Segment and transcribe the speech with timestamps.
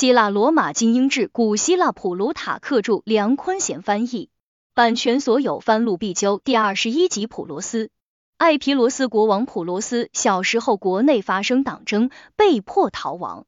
[0.00, 4.30] 希腊罗马精英志，古希腊普鲁塔克著，梁坤贤翻译，
[4.72, 6.40] 版权所有，翻录必究。
[6.42, 7.90] 第二十一集，普罗斯。
[8.38, 13.44] 艾皮罗斯国王普罗斯小时候国内发生党争，被迫逃亡。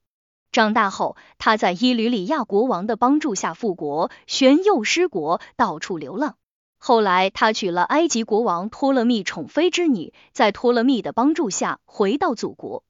[0.50, 6.36] 长大后，他在伊吕里亚国王的帮助下复国，旋又失国，到处流浪。
[6.76, 12.84] 后来，他娶了埃及国王托勒密宠妃之女，在托勒密的帮助下回到祖国。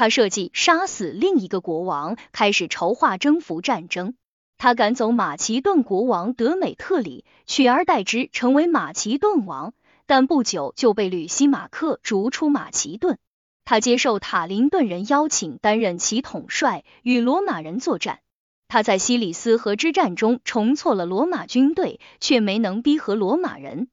[0.00, 4.14] 他设计杀死另一个国王，开始筹划征服战争。
[4.56, 9.74] 他赶走马其顿国王德美特里，取而代之成为马其顿王，
[10.06, 13.18] 但不久就被吕西马克逐出马其顿。
[13.66, 18.20] 他接受塔林顿人邀请，担任其统帅，与罗马人作战。
[18.68, 23.88] 他在西里斯河之战中重挫了罗马军队，却没能逼和罗马人。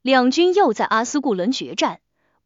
[0.00, 2.00] 两军又在阿斯固伦决战，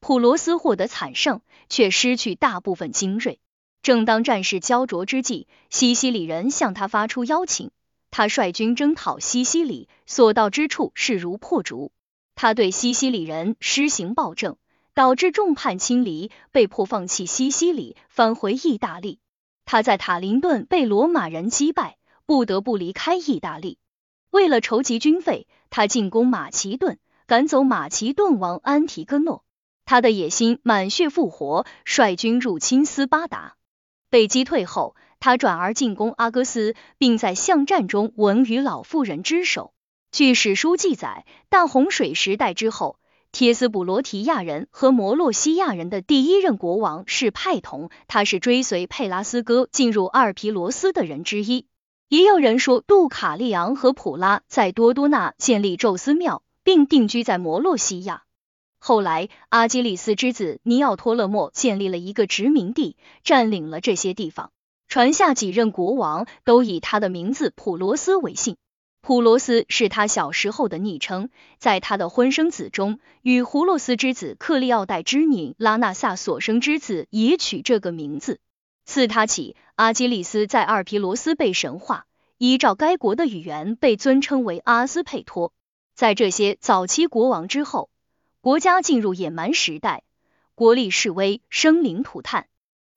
[0.07, 1.41] 普罗斯获得惨胜，
[1.71, 3.41] 却失去大部分精锐。
[3.81, 7.71] 正当战事焦灼之际，西西里人向他发出邀请，
[8.11, 11.91] 他率军征讨西西里，所到之处势如破竹。
[12.35, 14.59] 他对西西里人施行暴政，
[14.93, 19.21] 导致众叛亲离，被迫放弃西西里，返回意大利。
[19.65, 23.79] 他在塔林顿被罗马人击败，不得不离开意大利。
[24.31, 29.43] 为了筹集军费，他进攻马其顿，赶走马其顿王安提戈诺。
[29.85, 33.55] 他的野心满血复活，率军入侵斯巴达。
[34.11, 39.73] 被击退后，他转而进攻阿戈斯，并在巷战中闻于老妇人之手。
[40.13, 42.99] 据史书记载，大洪水时代之后。
[43.33, 51.67] 帖斯普罗提亚人和摩洛西亚人的第一任国王是派同，他是追随佩拉斯哥进入阿尔皮罗斯的人之一。
[52.09, 58.23] 也有人说，杜卡利昂和普拉在多多纳建立宙斯庙，并定居在摩洛西亚。
[58.87, 64.51] 后来，阿基里斯之子尼奥托勒莫建立了一个殖民地，占领了这些地方。
[64.89, 68.59] 传下几任国王都以他的名字普罗斯为姓。
[69.01, 78.39] 普罗斯是他小时候的昵称，在他的婚生子中，与胡洛斯之子克利奥戴之女拉纳萨所生之子也取这个名字。
[78.85, 82.05] 自他起，阿基里斯在阿尔皮罗斯被神化，
[82.37, 85.55] 依照该国的语言被尊称为阿斯佩托。
[85.95, 87.89] 在这些早期国王之后，
[88.45, 90.03] 国家进入野蛮时代，
[90.55, 92.45] 国力式微，生灵涂炭。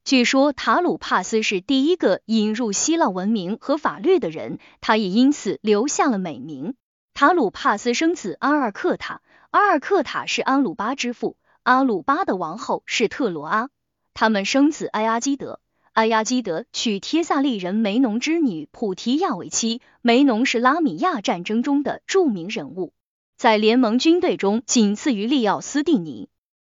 [0.05, 6.75] 据说塔鲁帕斯是第一个引入希腊文明和法律的人，他也因此留下了美名。
[7.15, 13.71] 塔鲁帕斯生子阿尔克塔，阿尔克塔是阿鲁巴之父，阿鲁巴的王后是特罗阿，
[14.15, 15.61] 他们生子埃阿基德，
[15.93, 22.93] 埃阿基德娶帖萨利人梅农之女普提亚为妻，梅农是拉米亚战争中的著名人物，
[23.37, 26.31] 在联盟军队中仅次于利奥斯蒂尼。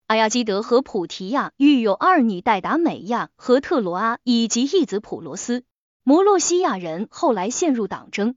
[0.07, 5.65] 阿亚基德和普提亚育有二女戴达美亚和特罗阿，以及一子普罗斯。
[6.03, 8.35] 摩洛西亚人后来陷入党争，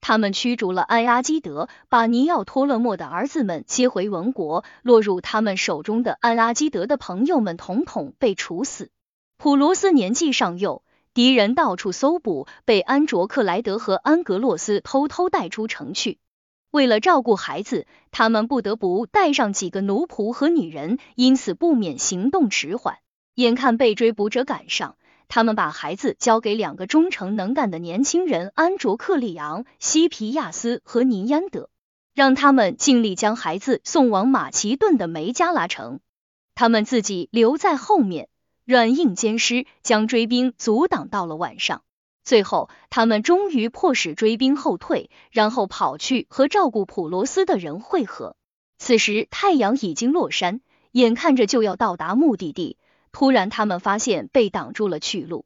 [0.00, 4.64] 他们驱逐了埃阿基德，把尼奥托勒莫的儿子们接回文国。
[4.82, 8.90] 落入他们手中的安阿基德的朋友们统统被处死。
[9.36, 10.82] 普罗斯年纪尚幼，
[11.14, 16.18] 敌人到处搜捕，被安卓克莱德和安格洛斯偷偷带出城去。
[16.70, 22.98] 为了照顾孩子，他们不得不带上几个奴仆和女人，因此不免行动迟缓。
[23.34, 31.70] 眼看被追捕者赶上，他们把孩子交给两个忠诚能干的年轻人安卓克利昂、西皮亚斯和尼安德，
[32.14, 36.00] 让他们尽力将孩子送往马其顿的梅加拉城，
[36.54, 38.28] 他们自己留在后面，
[38.64, 41.82] 软硬兼施，将追兵阻挡到了晚上。
[42.30, 48.36] 最后，他们终于迫使追兵后退，然后跑去和照顾普罗斯的人会合。
[48.78, 50.60] 此时太阳已经落山，
[50.92, 52.76] 眼看着就要到达目的地，
[53.10, 55.44] 突然他们发现被挡住了去路。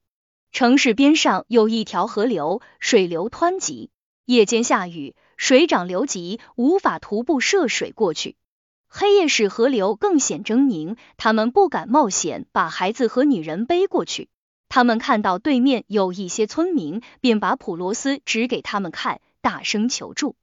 [0.53, 3.89] 城市边上有一条河流，水流湍急，
[4.27, 8.37] 夜间下雨，水涨流急，无法徒步涉水过去。
[8.89, 14.29] 黑夜使河流更显狰狞，他们不敢冒险把孩子和女人背过去。
[14.75, 20.35] 他们看到对面有一些村民，便把普罗斯指给他们看，大声求助。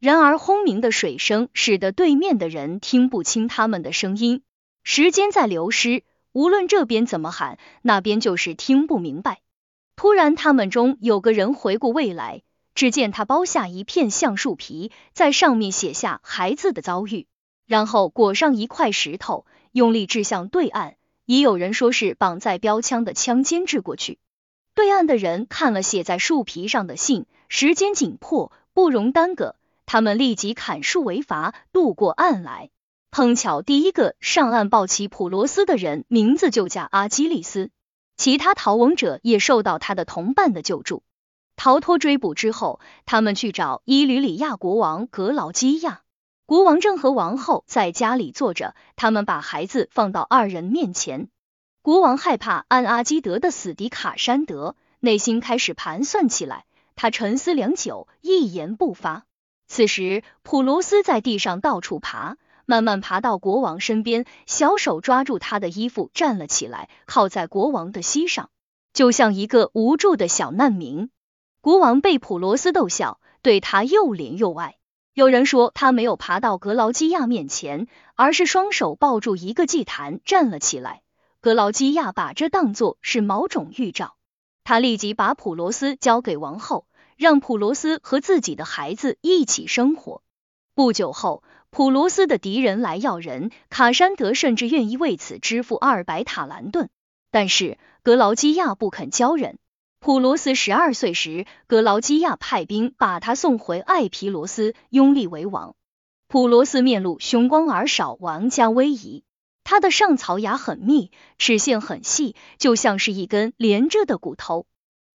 [0.00, 4.42] 然而轰鸣的水声使得对面的人听不清他们的声音。
[4.82, 6.02] 时间在流失，
[6.32, 9.38] 无论这边怎么喊，那边就是听不明白。
[9.94, 12.42] 突然，他们中有个人回过味来，
[12.74, 17.28] 只见他剥下一片橡树皮，在上面写下孩子的遭遇，
[17.66, 20.96] 然后裹上一块石头，用力掷向对岸。
[21.26, 24.18] 已有人说是绑在标枪的枪尖掷过去。
[24.74, 29.54] 对岸的人看了写在树皮上的信，时间紧迫，不容耽搁，
[29.86, 32.70] 他们立即砍树为筏，渡过岸来。
[33.10, 37.70] 碰巧第一个上岸抱起普罗斯的人，名字就叫阿基里斯。
[38.16, 41.02] 其他逃亡者也受到他的同伴的救助。
[41.56, 46.02] 逃脱追捕之后，他们去找伊吕里亚国王格劳基亚。
[46.46, 51.28] 国王正和王后在家里坐着，他们把孩子放到二人面前。
[51.82, 56.64] 国王害怕安阿基德的死敌卡山德，内心开始盘算起来。
[56.94, 59.24] 他沉思良久，一言不发。
[59.66, 68.50] 此时，普罗斯在地上到处爬，慢慢爬到国王身边，小手抓住他的衣服站了起来，靠在国王的膝上，
[68.92, 71.10] 就像一个无助的小难民。
[71.60, 74.76] 国王被普罗斯逗笑，对他又怜又爱。
[75.16, 77.86] 有人说他没有爬到格劳基亚面前，
[78.16, 81.00] 而是双手抱住一个祭坛站了起来。
[81.40, 84.16] 格劳基亚把这当作是某种预兆，
[84.62, 86.86] 他立即把普罗斯交给王后，
[87.16, 90.20] 让普罗斯和自己的孩子一起生活。
[90.74, 96.90] 不久后，普罗斯的敌人来要人，卡山德甚至愿意为此支付二百塔兰顿，
[97.30, 99.58] 但是格劳基亚不肯交人。
[99.98, 105.74] 普罗斯十二岁时，格劳基亚派兵把他送回艾皮罗斯，拥立为王。
[106.28, 109.24] 普罗斯面露凶光而少，王家威仪。
[109.64, 114.66] 他的上槽牙很密，齿线很细，就像是一根连着的骨头。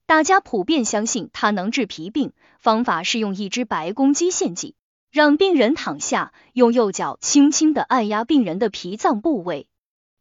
[0.06, 4.76] 大家普遍相信他能治皮病，方法是用一只白公鸡献祭，
[5.10, 9.68] 让病人躺下，用右脚轻轻的按压病人的脾脏部位。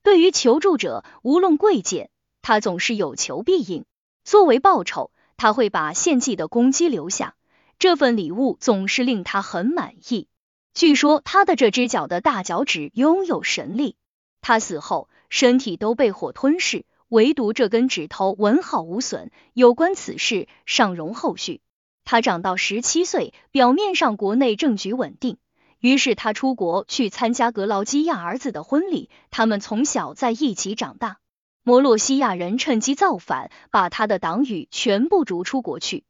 [0.04, 2.10] 对于求助者，无论贵贱，
[2.40, 3.84] 他总是有求必应。
[4.24, 7.34] 作为报酬，他会把献祭的公鸡留下，
[7.78, 10.28] 这份礼物总是令他很满意。
[10.74, 13.96] 据说他的这只脚的大脚趾拥有神力，
[14.40, 19.32] 他死后身体都被火吞噬，唯独这根指头完好无损。
[19.52, 21.60] 有关此事尚容后续。
[22.04, 25.38] 他长到十七岁，表面上国内政局稳定，
[25.80, 31.18] 于是他出国去参加格劳基亚儿子的婚礼，他们从小在一起长大。
[31.62, 36.04] 摩洛西亚人趁机造反，把他的党羽全部逐出国去，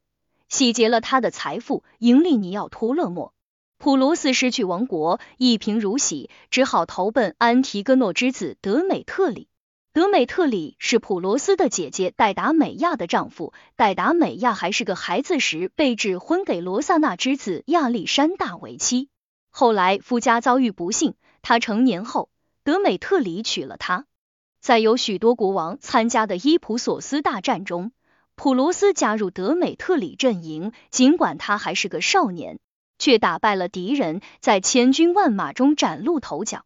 [0.47, 3.33] 洗劫了他的财富，迎立尼奥托勒莫。
[3.77, 9.49] 普罗斯失去王国，一贫如洗，只好投奔安提戈诺之子德美特里。
[9.91, 13.51] 德美特里是普罗斯的姐姐戴达美亚的丈夫。
[13.75, 19.09] 戴达美亚还是个孩子时，被指婚给罗萨纳之子亚历山大为妻。
[19.49, 22.29] 后来夫家遭遇不幸，他成年后，
[22.63, 24.05] 德美特里娶了她。
[24.61, 27.91] 在有许多国王参加的伊普索斯大战中，
[28.35, 30.71] 普罗斯加入德美特里阵营。
[30.91, 32.59] 尽管他还是个少年，
[32.99, 36.63] 却打败了敌人，在千军万马中崭露头角。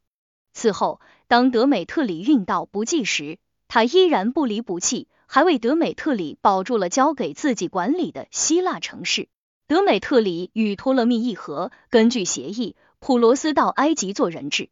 [0.52, 1.00] 此后，
[1.30, 3.40] 当德美特里运到不济时，
[3.70, 9.30] 他依然不离不弃，还为德美特里保住了交给自己管理的希腊城市。
[9.68, 14.70] 德美特里与托勒密议和，根据协议，普罗斯到埃及做人质。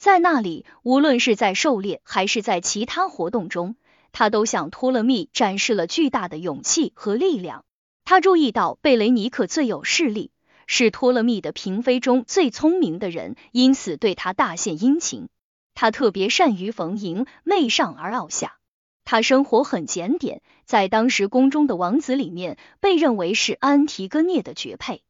[0.00, 3.76] 在那里，无论是在狩猎还是在其他活动中，
[4.12, 7.66] 他都向托勒密展示了巨大的勇气和力量。
[8.06, 10.30] 他注意到贝雷尼克最有势力，
[10.66, 15.28] 是托勒密的嫔妃中最聪明的人，因此对他大献殷勤。
[15.74, 18.56] 他特别善于逢迎，媚上而傲下。
[19.04, 25.02] 他生活很检点，在当时宫中的王子里面，被认为是安提戈涅的绝配。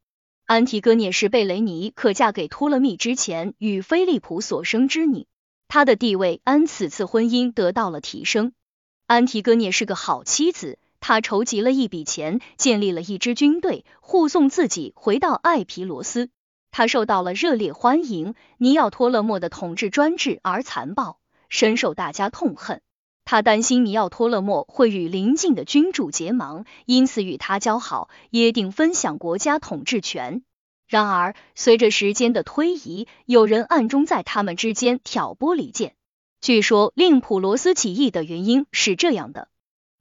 [0.50, 5.28] 安提戈涅是贝雷尼可嫁给托勒密之前与菲利普所生之女，
[5.68, 8.52] 她的地位按此次婚姻得到了提升。
[9.06, 16.30] 安提戈涅是个好妻子，她筹集了一笔钱，建立了一支军队，护送自己回到艾皮罗斯。
[16.72, 18.34] 她受到了热烈欢迎。
[18.58, 22.82] 尼奥托勒莫的统治专制而残暴，深受大家痛恨。
[23.24, 30.42] 他担心尼奥托勒莫会与邻近的君主结盟，因此与他交好，约定分享国家统治权。
[30.88, 35.94] 然而，随着时间的推移，有人暗中在他们之间挑拨离间。
[36.40, 39.46] 据说，令普罗斯起义的原因是这样的：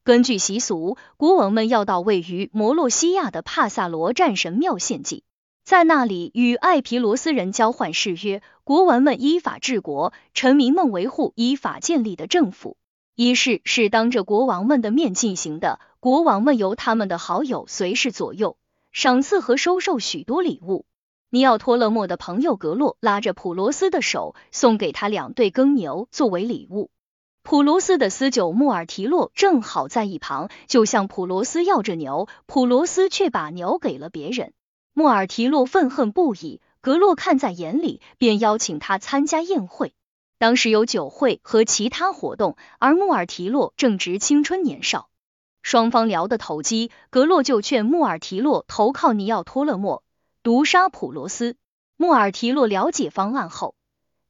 [0.02, 5.22] 根据习俗，国王们要到位于摩洛西亚的帕萨罗战神庙献祭，
[5.62, 8.42] 在那里与艾皮罗斯人交换誓约。
[8.64, 12.76] 国王们依法治国，臣民们维护依法建立的政府。
[13.22, 18.56] 仪式是当着国王们的面进行的，国王们由他们的好友随侍左右，
[18.92, 20.86] 赏赐和收受许多礼物。
[21.28, 26.88] 尼奥托勒莫的朋友格洛拉着普罗斯的手，送给他两对耕牛作为礼物。
[27.42, 34.54] 普罗斯的私酒穆尔提洛正好在一旁，就向普罗斯要着牛，普罗斯却把牛给了别人。
[34.94, 39.92] 穆尔提洛愤恨不已，格洛看在眼里，便邀请他参加宴会。
[40.40, 45.10] 当时有酒会和其他活动，而穆尔提洛正值青春年少，
[45.60, 50.02] 双方聊得投机，格洛就劝穆尔提洛投靠尼奥托勒莫，
[50.42, 51.56] 毒杀普罗斯。
[51.98, 53.74] 穆尔提洛了解方案后，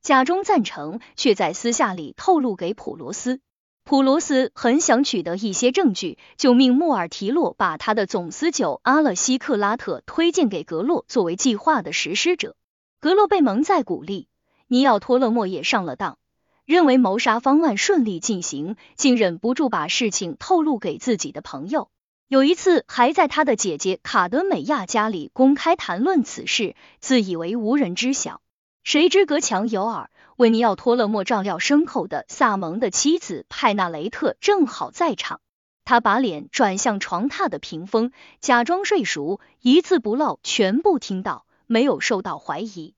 [0.03, 3.39] 假装赞成，却在私下里透露给普罗斯。
[3.85, 12.57] 普罗斯很想取得一些证据，就命穆尔提洛把他的总司酒阿勒西克拉特推荐给格洛作为计划的实施者。
[12.99, 14.27] 格洛被蒙在鼓里，
[14.73, 16.17] 尼奥托勒莫也上了当，
[16.65, 21.91] 认为谋杀方案顺利进行，竟忍不住把事情透露给自己的朋友。
[22.29, 28.43] 有一次，还在他的姐姐卡德美亚家里公开谈论此事，自以为无人知晓。
[28.85, 35.41] 谁知隔墙有耳，为尼奥托勒莫照料牲口的萨蒙的妻子派纳雷特正好在场。
[35.85, 42.95] 他把脸转向床榻的屏风，假装睡熟，一字不漏全部听到，没有受到怀疑。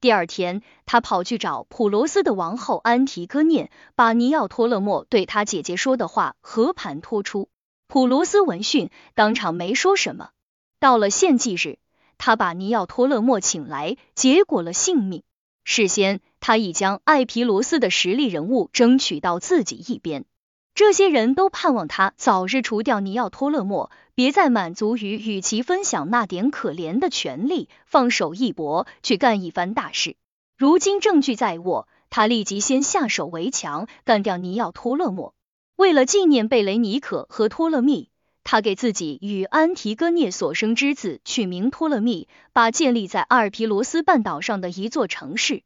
[0.00, 7.50] 第二天，他跑去找普罗斯的王后安提戈涅，把尼奥托勒莫对他姐姐说的话和盘托出。
[7.86, 10.30] 普罗斯闻讯，当场没说什么。
[10.78, 11.78] 到了献祭日，
[12.16, 15.22] 他把尼奥托勒莫请来，结果了性命。
[15.64, 20.24] 事先，他已将艾皮罗斯的实力人物争取到自己一边。
[20.74, 30.16] 这些人都盼望他早日除掉尼奥托勒莫，别再满足于与其分享那点可怜的权利，放手一搏，去干一番大事。
[30.56, 35.34] 如今证据在握，他立即先下手为强，干掉尼奥托勒莫。
[35.76, 38.08] 为了纪念贝雷尼可和托勒密，
[38.44, 45.62] 他给自己与安提戈涅所生之子取名托勒密，把建立在阿尔皮罗斯半岛上的一座城市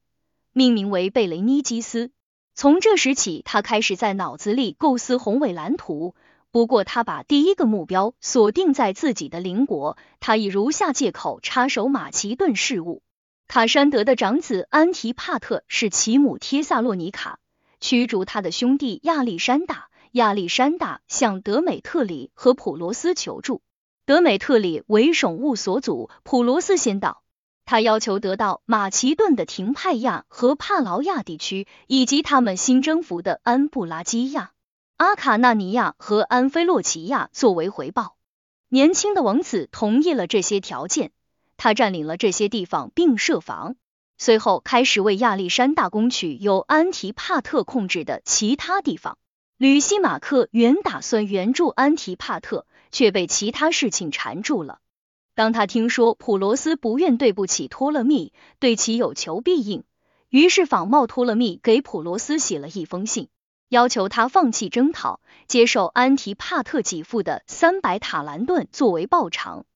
[0.53, 2.11] 命名为贝雷尼基斯。
[2.57, 6.15] 从这时起，他开始在脑子里构思宏伟蓝图。
[6.53, 13.03] 不过，他把第一个目标锁定在自己的邻国，他以如下借口插手马其顿事务。
[13.49, 17.41] 卡山德的长子安提帕特是其母帖萨洛尼卡，
[17.81, 19.89] 驱逐他的兄弟亚历山大。
[20.13, 23.63] 亚历山大向德美特里和普罗斯求助，
[24.07, 27.24] 德美特里为宠物所阻，普罗斯先到。
[27.67, 34.53] 他要求得到马其顿的廷派亚和帕劳亚地区，以及他们新征服的安布拉基亚、
[34.97, 38.17] 阿卡纳尼亚和安菲洛奇亚作为回报。
[38.69, 41.13] 年轻的王子同意了这些条件，
[41.57, 43.77] 他占领了这些地方并设防，
[44.19, 49.17] 随后开始为亚历山大攻取由安提帕特控制的其他地方。
[49.57, 54.81] 吕西马克原打算援助安提帕特，却被其他事情缠住了。
[55.35, 59.83] 当他听说普罗斯不愿对不起托勒密，对其有求必应，
[60.29, 63.29] 于是仿冒托勒密给普罗斯写了一封信，
[63.69, 69.67] 要求他放弃征讨，接受安提帕特给付的三百塔兰顿作为报偿。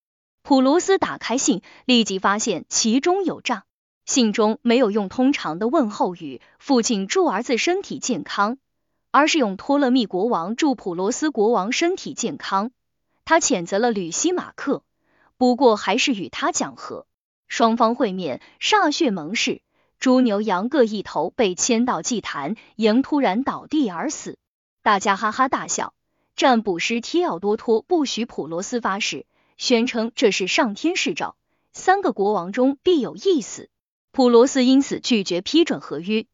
[0.42, 3.64] 普罗斯打开信，立即发现其中有诈。
[4.06, 8.58] 信中没有用通常的问候语，父亲祝儿子身体健康。
[9.10, 12.70] 而是用托勒密国王祝普罗斯国王身体健康。
[13.24, 14.82] 他谴责了吕西马克，
[15.38, 17.06] 不过还是与他讲和。
[17.46, 19.62] 双方会面，歃血盟誓，
[19.98, 24.36] 猪牛羊各一头被牵到祭坛，羊突然倒地而死，
[24.82, 25.94] 大家哈哈大笑。
[26.36, 29.26] 占卜师提奥多托不许普罗斯发誓，
[29.56, 31.36] 宣称这是上天示诏，
[31.72, 33.70] 三个国王中必有一死。
[34.12, 36.26] 普罗斯因此拒绝批准合约。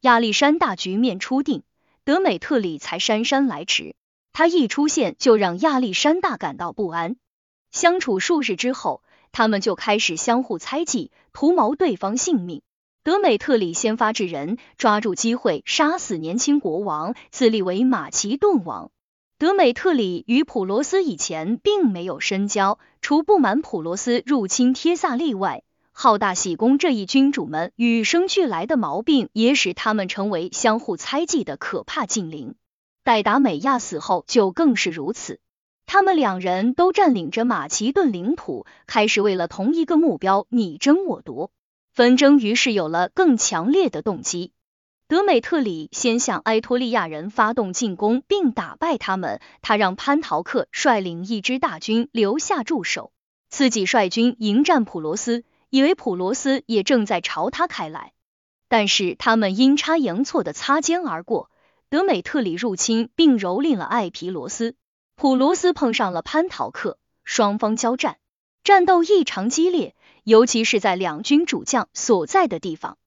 [0.00, 1.64] 亚历山大局面初定。
[2.04, 3.94] 德美特里才姗姗来迟，
[4.32, 7.16] 他一出现就让亚历山大感到不安。
[7.72, 9.02] 相处数日之后，
[9.32, 12.62] 他们就开始相互猜忌，图谋对方性命。
[13.02, 18.92] 德美特里先发制人，抓住机会杀死年轻国王，自立为马其顿王。
[19.38, 25.64] 德美特里与普罗斯以前并没有深交，除不满普罗斯入侵帖萨利外。
[25.90, 32.54] 好大喜功这一君主们与生俱来的毛病，也使他们成为相互猜忌的可怕精灵。
[33.02, 35.40] 戴达美亚死后就更是如此。
[35.86, 41.50] 他们两人都占领着马其顿领土，开始为了同一个目标你争我夺，
[41.92, 44.52] 纷争于是有了更强烈的动机。
[45.08, 49.40] 德美特里先向埃托利亚人发动进攻，并打败他们。
[49.60, 53.12] 他让潘陶克率领一支大军留下驻守，
[53.50, 55.44] 自己率军迎战普罗斯。
[55.68, 58.12] 以为普罗斯也正在朝他开来，
[58.68, 61.50] 但是他们阴差阳错的擦肩而过。
[61.90, 64.76] 德美特里入侵并蹂躏了艾皮罗斯，
[65.14, 68.18] 普罗斯碰上了潘陶克，双方交战，
[68.64, 72.98] 战斗异常激烈，尤其是在两军主将所在的地方。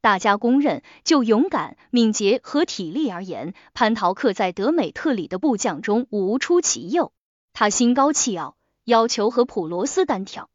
[0.00, 7.12] 大家公认，就勇敢、敏捷和体力而言，潘陶克在德美特里的部将中无出其右。
[7.52, 10.50] 他心高气傲，要求和普罗斯单挑。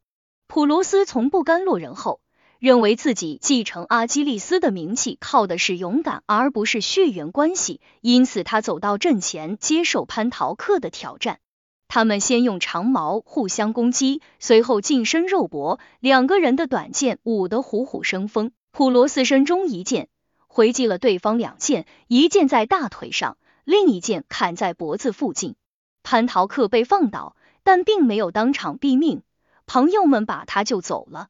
[0.46, 2.20] 普罗斯从不甘落人后，
[2.58, 11.38] 认为自己继承阿基利斯的名气靠的是勇敢，而不是血缘关系，因此他走到阵前接受潘陶克的挑战。
[11.86, 18.50] 他们先用长矛互相攻击，随后近身肉搏，两个人的短剑舞得虎虎生风。
[18.72, 20.08] 普罗斯身中一剑，
[20.48, 25.54] 回击了对方两剑，一剑在大腿上，另一剑砍在脖子附近。
[26.02, 29.22] 蟠桃客被放倒，但并没有当场毙命，
[29.66, 31.28] 朋友们把他救走了。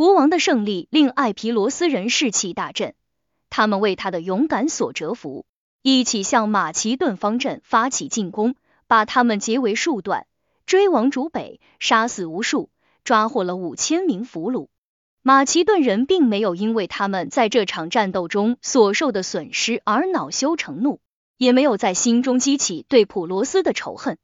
[0.00, 2.94] 国王的胜利令艾皮罗斯人士气大振，
[3.50, 5.44] 他们为他的勇敢所折服，
[5.82, 8.54] 一起向马其顿方阵发起进攻，
[8.86, 10.26] 把他们截为数段，
[10.64, 12.70] 追往逐北，杀死无数，
[13.04, 14.68] 抓获了五千名俘虏。
[15.20, 21.00] 马其顿人并没有因为他们在这场战斗中所受的损失而恼羞成怒，
[21.36, 24.16] 也没有在心中激起对普罗斯的仇恨。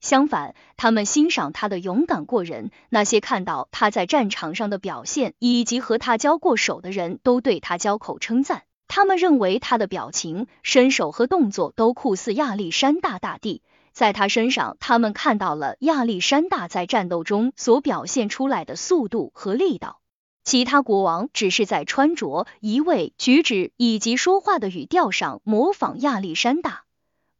[0.00, 2.70] 相反，他们欣赏他的勇敢过人。
[2.88, 8.62] 那些看到他在战场上的表现，以及和他交过手的人都对他交口称赞。
[8.88, 13.62] 他们认为他的表情、身手和动作都酷似亚历山大大帝。
[13.92, 20.00] 在他身上，他们看到了亚历山大在战斗中所表现出来的速度和力道。
[20.42, 26.84] 其他国王只是在穿着、移位、举止以及说话的语调上模仿亚历山大，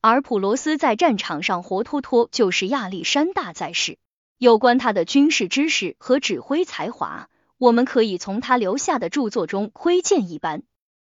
[0.01, 3.99] 而普罗斯在战场上活脱脱就是亚历山大在世。
[4.39, 7.29] 有关他的军事知识和指挥才华，
[7.59, 10.63] 我们可以从他留下的著作中窥见一斑。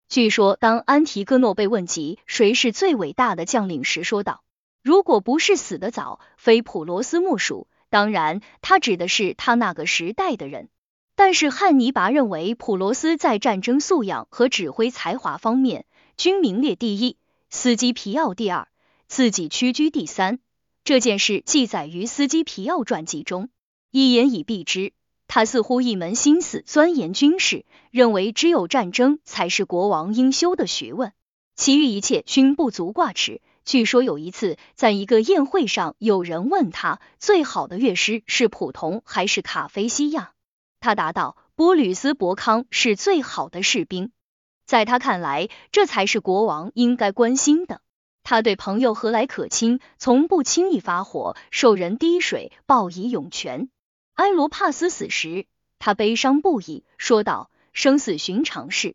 [0.08, 4.44] 据说，当安提戈诺被问及谁是最伟大的将领时，说道
[4.82, 10.70] ：“如果不是死得早，非普罗斯莫属。”当然，他指的是他那个时代的人。
[11.16, 15.86] 但是汉尼拔认为普罗斯在战争素养和指挥才华方面
[16.18, 17.18] 均名列第一，
[17.50, 18.69] 斯基皮奥第二，
[19.10, 20.40] 自己屈居第三。
[20.84, 23.50] 这件事记载于斯基皮奥传记中，
[23.92, 24.94] 一言以蔽之，
[25.28, 31.12] 他似乎一门心思钻研军事，认为只有战争才是国王应修的学问，
[31.56, 33.42] 其余一切均不足挂齿。
[33.66, 40.34] 据说有一次在一个宴会上，有人问他最好的乐师是普通还是卡菲西亚。
[40.80, 44.12] 他答道：“波吕斯伯康是最好的士兵，
[44.66, 47.82] 在他看来，这才是国王应该关心的。
[48.30, 53.70] 他对朋友和蔼可亲，从不轻易发火，受人滴水报以涌泉。
[54.14, 55.48] 埃罗帕斯死时，
[55.80, 58.94] 他悲伤不已，说道：‘生死寻常事。’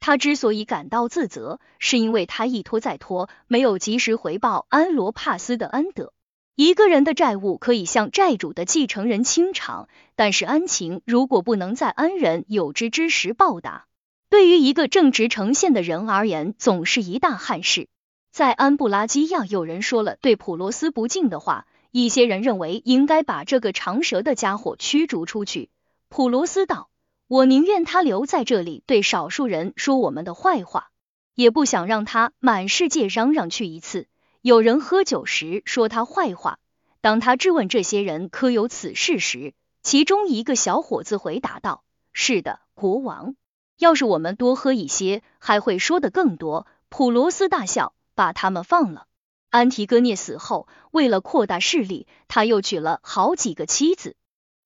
[0.00, 6.12] 他之所以感到自责，是因为他一拖再拖，没有及时回报安罗帕斯的恩德。”
[6.54, 13.86] 一个人的债务可以向债主的继承人清偿，但是恩情如果不能在恩人有知之时报答，
[14.28, 17.88] 对于一个正直诚信的人而言，总是一大憾事。
[18.34, 25.70] 在安布拉基亚，有人说了对普罗斯不敬的话，一些人认为应该把这个长舌的家伙驱逐出去。
[26.08, 26.90] 普罗斯道
[27.28, 30.90] ：“我宁愿他留在这里，对少数人说我们的坏话，
[31.36, 34.08] 也不想让他满世界嚷嚷去一次。”
[34.42, 36.58] 有人喝酒时说他坏话，
[37.00, 43.36] 当他质问这些人可有此事时，其中一个小伙子回答道：“是的，国王。
[43.78, 49.06] 要是我们多喝一些，还会说的更多。”普罗斯大笑，把他们放了。
[49.50, 54.16] 安提戈涅死后，为了扩大势力，他又娶了好几个妻子。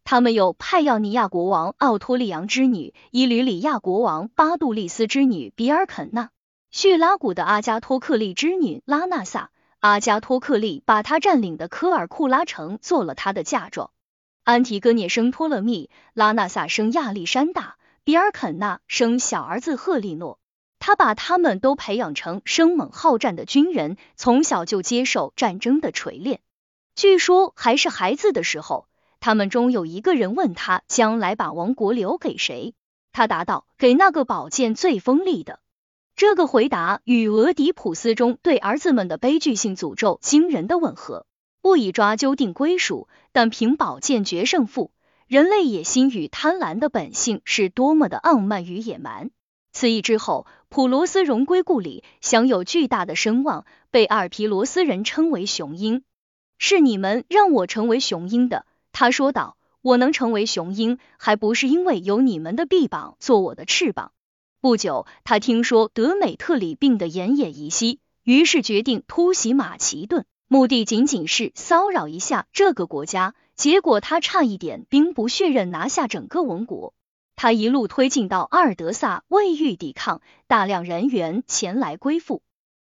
[0.05, 6.31] 他们有派要尼亚国王奥托利昂之女，伊吕里亚国王巴杜利斯之女比尔肯纳，
[6.71, 9.51] 叙拉古的阿加托克利之女拉纳萨。
[9.81, 13.91] 阿加托克利把他占领的科尔库拉城做了他的嫁妆。
[14.43, 20.41] 安提戈涅生托勒密，拉纳萨生亚历山大，比尔肯纳生小儿子赫利诺。
[20.79, 26.41] 他把他们都培养成生猛好战的军人，从小就接受战争的锤炼。
[26.95, 28.87] 据说还是孩子的时候，
[29.21, 32.75] 他们中有一个人问他将来把王国留给谁，
[33.13, 35.61] 他答道：“给那个宝剑最锋利的。”
[36.17, 41.27] 这个回答与俄狄浦斯中对儿子们的悲剧性诅咒惊人的吻合。
[41.61, 44.91] 不以抓阄定归属，但凭宝剑决胜负。
[45.27, 49.31] 人类野心与贪婪的本性是多么的傲慢与野蛮。
[49.73, 56.03] 此役之后，普罗斯荣归故里，享有巨大的声望，被阿尔皮罗斯人称为雄鹰。
[56.59, 59.57] 是你们让我成为雄鹰的，他说道。
[59.81, 64.11] 我能成为雄鹰，还不是因为有你们的臂膀做我的翅膀。
[64.61, 73.35] 不久，他听说德美特里病得奄奄一息，于是决定突袭马其顿，目的仅仅是骚扰一下这个国家。
[73.55, 76.93] 结果他差一点兵不血刃拿下整个王国。
[77.41, 82.43] 他一路推进到阿尔德萨，未遇抵抗，大量人员前来归附，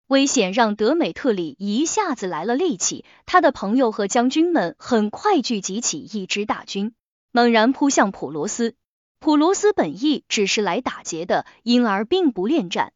[0.08, 3.06] 危险让德美特里一下子来了力气。
[3.24, 6.92] 他的朋友和将军们很快聚集起一支大军，
[7.30, 8.74] 猛然扑向普罗斯。
[9.20, 12.92] 普罗斯本意只是来打劫的，因而并不恋战。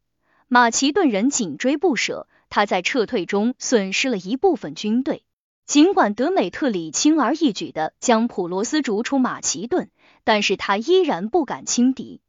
[0.49, 5.23] 马其顿人紧追不舍，他在撤退中损失了一部分军队。
[5.65, 9.91] 尽管德美特里轻而易举的将普罗斯逐出马其顿，
[10.27, 12.21] 但是他依然不敢轻敌。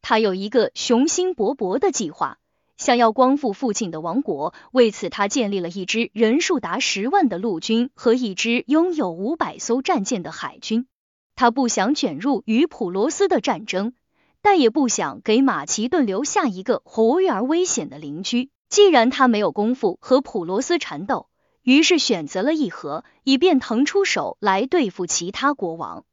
[0.00, 2.38] 他有一个雄心勃勃的计划，
[2.78, 4.54] 想要光复附近的王国。
[4.72, 10.86] 为此，他建立了一支人数达十万的陆军和一支拥有五百艘战舰的海军。
[11.34, 13.92] 他不想卷入与普罗斯的战争，
[14.40, 18.48] 但也不想给马其顿留下一个活跃而危险的邻居。
[18.70, 21.28] 既然他没有功夫和普罗斯缠斗，
[21.62, 26.06] 于是选择了议和，以便腾出手来对付其他国王。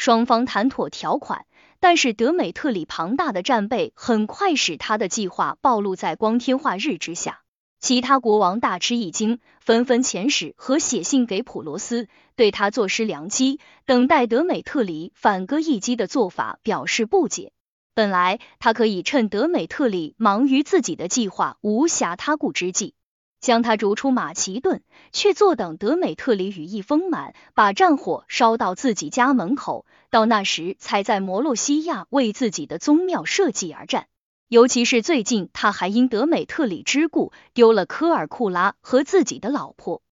[0.00, 1.44] 双方谈妥条款，
[1.78, 7.42] 但是德美特里庞大的战备很快使他的计划暴露在光天化日之下。
[7.80, 17.52] 其他国王大吃一惊，纷纷遣使和写信给普罗斯，对他坐失良机、等待德美特里反戈一击的做法表示不解。
[17.92, 22.94] 本来他可以趁德美特里忙于自己的计划，无暇他顾之际。
[23.40, 34.06] 将他逐出马其顿，却坐等德美特里羽翼丰满，把战火烧到自己家门口，到那时才在摩洛西亚为自己的宗庙设计而战。
[34.48, 40.02] 尤其是最近，他还因德美特里之故丢了科尔库拉和自己的老婆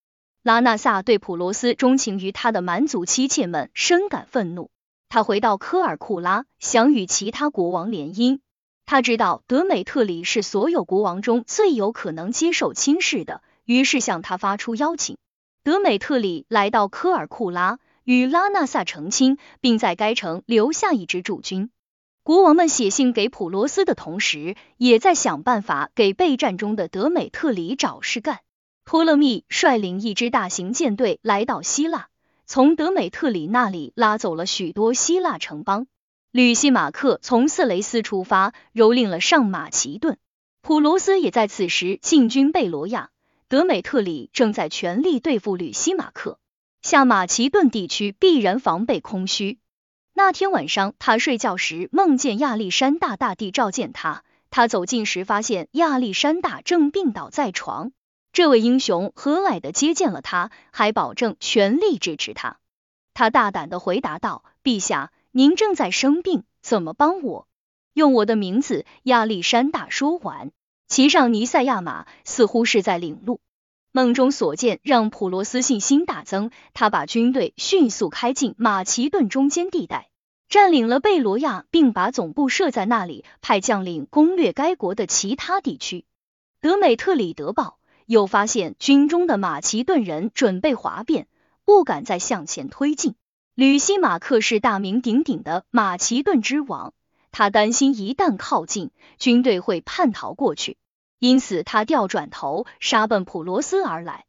[0.43, 4.71] 拉纳萨，对普罗斯钟情于他的蛮族妻妾们深感愤怒。
[5.09, 8.39] 他回到科尔库拉，想与其他国王联姻。
[8.91, 15.19] 他知道德美特里是所有国王中最有可能接受亲事的，于是向他发出邀请。
[15.63, 21.69] 德美特里来到科尔库拉，与拉纳萨成亲，并在该城留下一支驻军。
[22.23, 28.39] 国王们写信给普罗斯的同时，也在想办法给备战中的德美特里找事干。
[28.87, 32.09] 托勒密率领一支大型舰队来到希腊，
[32.47, 35.87] 从德美特里那里拉走了许多希腊城邦。
[36.31, 40.19] 吕西马克从色雷斯出发，蹂躏了上马其顿。
[40.61, 43.09] 普罗斯也在此时进军贝罗亚。
[43.49, 46.39] 德美特里正在全力对付吕西马克，
[46.83, 49.59] 下马其顿地区必然防备空虚。
[50.13, 54.23] 那天晚上，他睡觉时梦见亚历山大大帝召见他。
[54.51, 57.93] 他走近时，发现亚历山大正病倒在床。
[58.35, 62.59] 这位英雄和蔼的接见了他，还保证全力支持他。
[63.15, 67.47] 他大胆的回答道：“陛下。”您正在生病，怎么帮我？
[67.93, 68.87] 用我的名字。
[69.03, 70.53] 亚历山大说完，
[70.87, 73.41] 骑上尼赛亚马，似乎是在领路。
[73.93, 80.09] 梦中所见让普罗斯信心大增，他把军队迅速开进马其顿中间地带，
[80.49, 86.07] 占领了贝罗亚，并把总部设在那里，派将领攻略该国的其他地区。
[86.61, 91.29] 德美特里德报，又发现军中的马其顿人准备哗变，
[91.65, 93.15] 不敢再向前推进。
[93.59, 96.95] 吕西马克是大名鼎鼎的马其顿之王，
[97.33, 100.77] 他担心一旦靠近，军队会叛逃过去，
[101.19, 104.27] 因此他调转头杀奔普罗斯而来。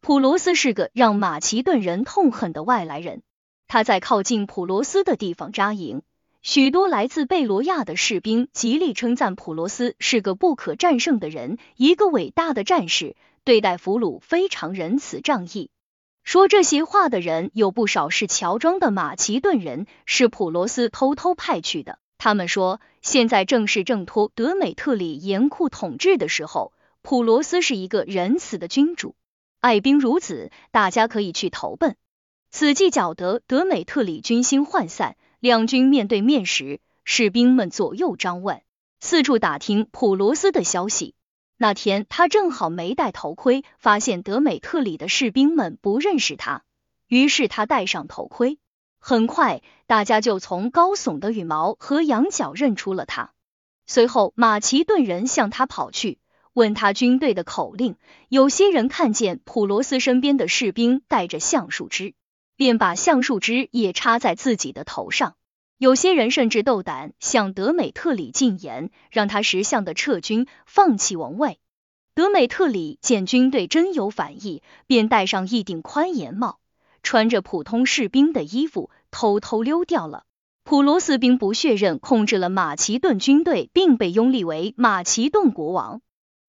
[0.00, 3.20] 普罗斯是个让马其顿人痛恨的外来人，
[3.68, 6.00] 他在靠近普罗斯的地方扎营，
[6.40, 13.14] 许多来自贝罗亚的士兵极力称赞普罗斯是个不可战胜的人，一个伟大的战士，
[13.44, 15.68] 对待俘虏非常仁慈仗义。
[16.30, 21.98] 说这些话的人有不少是乔装的马其顿人，是普罗斯偷偷派去的。
[22.18, 29.16] 他们说，现在正是挣脱德美特里严酷统治的时候，普罗斯是一个仁慈的君主，
[29.58, 31.96] 爱兵如子，大家可以去投奔。
[32.52, 38.60] 此计搅得德美特里军心涣散，两军面对面时，士兵们左右张望，
[39.00, 41.16] 四处打听普罗斯的消息。
[41.62, 46.62] 那天他正好没戴头盔，发现德美特里的士兵们不认识他，
[47.06, 48.58] 于是他戴上头盔。
[48.98, 53.34] 很快，大家就从高耸的羽毛和羊角认出了他。
[53.86, 56.18] 随后，马其顿人向他跑去，
[56.54, 57.96] 问他军队的口令。
[58.30, 62.14] 有些人看见普罗斯身边的士兵带着橡树枝，
[62.56, 65.36] 便把橡树枝也插在自己的头上。
[65.80, 71.58] 有些人甚至斗胆向德美特里进言，让他识相的撤军，放弃王位。
[72.14, 76.58] 德美特里见军队真有反意，便戴上一顶宽檐帽，
[77.02, 80.24] 穿着普通士兵的衣服，偷偷溜掉了。
[80.64, 86.02] 普罗斯兵不血刃控制了马其顿军队，并被拥立为马其顿国王。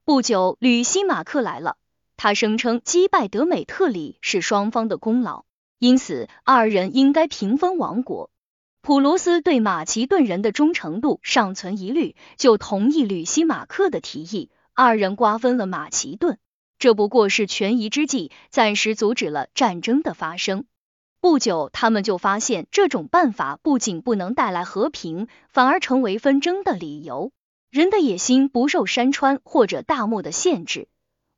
[0.03, 1.77] 不久，吕西马克来了，
[2.17, 5.45] 他声称击败德美特里是双方的功劳，
[5.79, 8.29] 因此二人应该平分王国。
[8.83, 16.39] 普罗斯对马其顿人的忠诚度尚存疑虑，就同意吕西马克的提议，二人瓜分了马其顿。
[16.79, 20.65] 这不过是权宜之计，暂时阻止了战争的发生。
[21.19, 27.31] 不久，他们就发现这种办法不仅不能带来和平，反而成为纷争的理由。
[27.69, 30.87] 人的野心不受山川或者大漠的限制，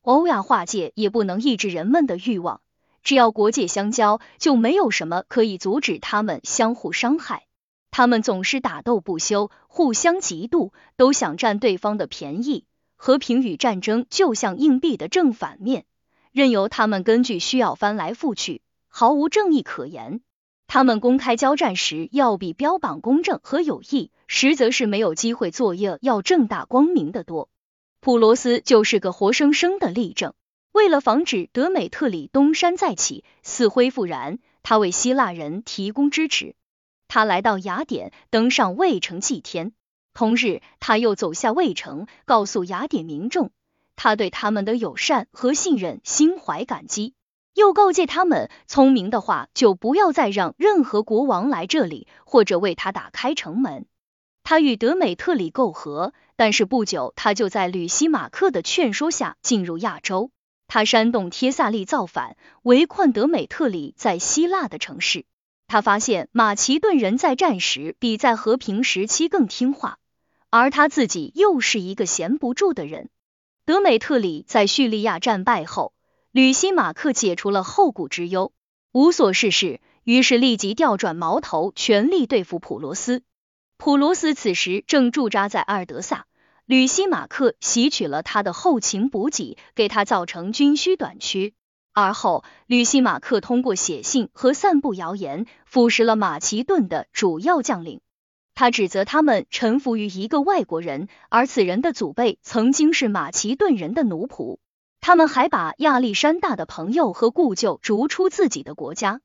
[0.01, 2.62] 欧亚化界也不能抑制人们的欲望。
[3.03, 7.45] 只要国界相交，就没有什么可以阻止他们相互伤害。
[7.91, 12.65] 他们总是打斗不休，互相嫉妒，都想占对方的便宜。
[12.95, 15.85] 和平与战争就像硬币的正反面，
[16.31, 20.21] 任由他们根据需要翻来覆去，毫无正义可言。
[20.65, 27.49] 他们公开交战时，要比标榜公正和有益，实则是没有机会作业要正大光明的多。
[27.99, 30.33] 普罗斯就是个活生生的例证。
[30.73, 36.55] 为了防止德美特里东山再起，死灰复燃，他为希腊人提供支持。
[37.07, 39.73] 他来到雅典，登上卫城祭天。
[40.15, 43.51] 同日，他又走下卫城，告诉雅典民众，
[43.95, 47.13] 他对他们的友善和信任心怀感激。
[47.53, 53.86] 又告诫他们，聪明的话就不要再让任何国王来这里，或者为他打开城门。
[54.41, 60.31] 他与德美特里媾和，但是不久他就在吕西马克的劝说下进入亚洲。
[60.73, 65.25] 他煽动帖萨利造反，围困德美特里在希腊的城市。
[65.67, 69.99] 他发现马其顿人在战时比在和平时期更听话，
[70.49, 73.12] 而他自己又是一个闲不住的人。
[73.67, 75.93] 德美特里在叙利亚战败后。
[76.31, 78.51] 吕西马克解除了后顾之忧，
[78.91, 83.21] 无所事事，于是立即调转矛头，全力对付普罗斯。
[83.77, 86.25] 普罗斯此时正驻扎在阿尔德萨，
[86.65, 91.52] 吕西马克吸取了他的后勤补给，给他造成军需短缺。
[91.91, 97.99] 而后，吕西马克通过写信和散布谣言，腐蚀了马其顿的主要将领。
[98.56, 104.58] 他指责他们臣服于一个外国人，而此人的祖辈曾经是马其顿人的奴仆。
[105.02, 109.19] 他们还把亚历山大的朋友和故旧逐出自己的国家。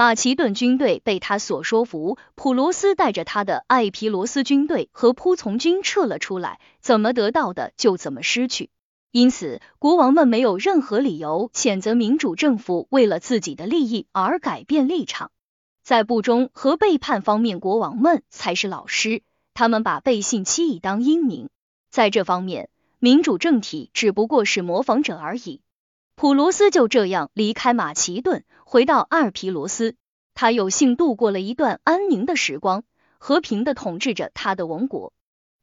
[0.00, 8.70] 马其顿军队被他所说服，普罗斯带着他的艾皮罗斯军队和仆从军撤了出来，怎么得到的就怎么失去。
[9.10, 15.30] 因此，国王们没有任何理由谴责民主政府为了自己的利益而改变立场。
[15.82, 19.20] 在不忠和背叛方面，国王们才是老师，
[19.52, 21.50] 他们把背信弃义当英明。
[21.90, 22.70] 在这方面。
[23.02, 25.60] 民主政体只不过是模仿者而已。
[26.20, 29.96] 普罗斯就这样离开马其顿，回到阿尔皮罗斯。
[30.34, 32.84] 他有幸度过了一段安宁的时光，
[33.16, 35.14] 和平的统治着他的王国。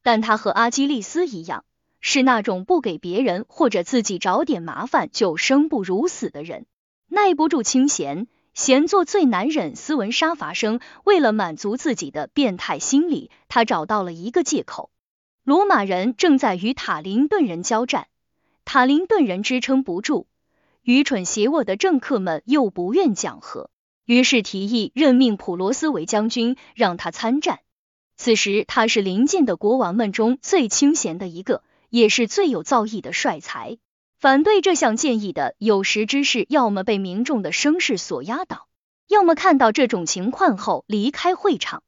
[0.02, 1.64] 但他和阿基利斯一样，
[2.02, 6.66] 是那种不给别人或者自己找点麻烦就生不如死的人，
[7.08, 10.80] 耐不住清闲，闲作最难忍斯文杀伐声。
[11.04, 14.90] 为了满足自己的变态心理，他找到了一个借口。
[15.44, 18.08] 罗马人正在与塔林顿人交战，
[18.66, 20.26] 塔林顿人支撑不住，
[20.88, 23.70] 愚蠢邪恶的政客们又不愿讲和，
[24.06, 27.60] 于是提议任命普罗斯为将军，让他参战。
[28.16, 33.78] 此时他是邻近的国王们中最清闲的一个，也是最有造诣的帅才。
[34.18, 38.70] 反对这项建议的有识之士，要么被民众的声势所压倒，
[39.10, 41.84] 要么看到这种情况后离开会场。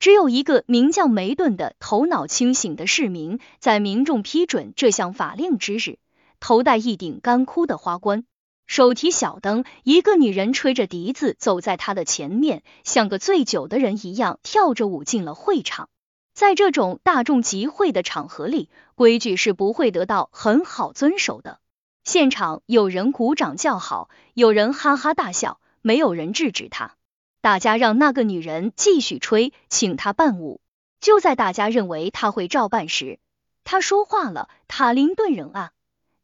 [0.00, 5.98] 只有一个名叫梅顿的头脑清醒的市民，在民众批准这项法令之日，
[6.40, 8.24] 头戴一顶干枯的花冠，
[8.70, 15.88] 手提小灯，一个女人吹着笛子走在他的前面，像个醉酒的人一样跳着舞进了会场。
[16.34, 21.58] 在这种大众集会的场合里，规矩是不会得到很好遵守的。
[22.04, 26.94] 现场有人鼓掌叫好，有人哈哈大笑，没有人制止他。
[27.40, 30.60] 大家让那个女人继续吹，请她伴舞。
[31.00, 33.18] 就在大家认为她会照办时，
[33.64, 35.72] 她说话了：“塔林顿人啊，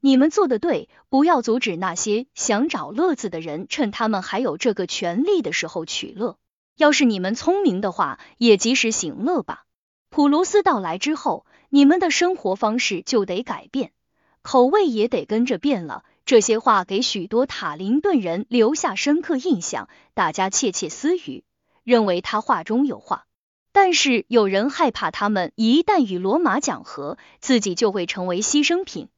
[0.07, 6.39] 你们做的对，不要阻止那些想找乐子的人，趁他们还有这个权利的时候取乐。
[6.77, 9.65] 要是你们聪明的话，也及时行乐吧。
[10.09, 13.91] 普罗斯到来之后，你们的生活方式就得改变，
[14.43, 21.43] 口味也得跟着变了。”这些话给许多塔林顿人留下深刻印象，大家窃窃私语，
[21.83, 23.27] 认为他话中有话。
[23.73, 29.09] 但是有人害怕他们一旦与罗马讲和，自己就会成为牺牲品，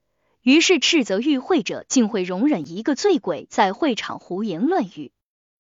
[0.49, 5.13] 于是斥责与会者竟会容忍一个醉鬼在会场胡言乱语。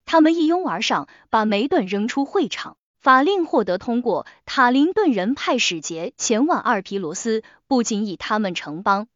[0.06, 2.78] 他们一拥而上，把梅顿扔出会场。
[2.98, 9.08] 法令获得通过，塔林顿人派使节前往阿尔皮罗斯，不仅以他们城邦。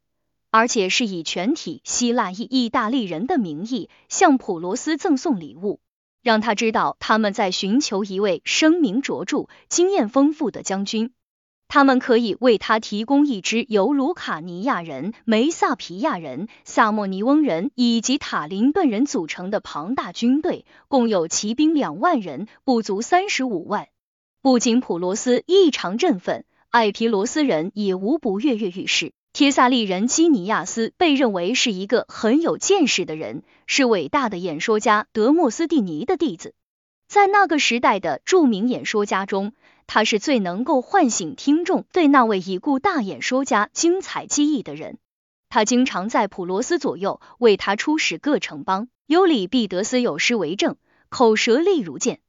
[0.51, 5.81] 而且是以全体希腊裔意大利人的名义向普罗斯赠送礼物，
[6.23, 11.15] 让他知道他们在寻求一位声名卓著、经验丰富的将军。
[11.75, 23.89] 他们可以为他提供一支由卢卡尼亚人、梅萨皮亚人、萨莫尼翁人以及塔林顿人组成的庞大军队，共有骑兵两万人，不足三十五万。
[24.43, 29.15] 不仅普罗斯异常振奋，艾皮罗斯人也无不跃跃欲试。
[29.33, 36.53] 帖萨利人基尼亚斯被认为是一个很有见识的人，是伟大的演说家德莫斯蒂尼的弟子。
[37.09, 39.53] 在那个时代的著名演说家中，
[39.87, 44.99] 他是最能够唤醒听众对那位已故大演说家精彩记忆的人。
[45.49, 48.88] 他经常在普罗斯左右为他出使各城邦。
[49.07, 50.77] 尤里庇得斯有诗为证，
[51.11, 52.21] 口舌利如剑。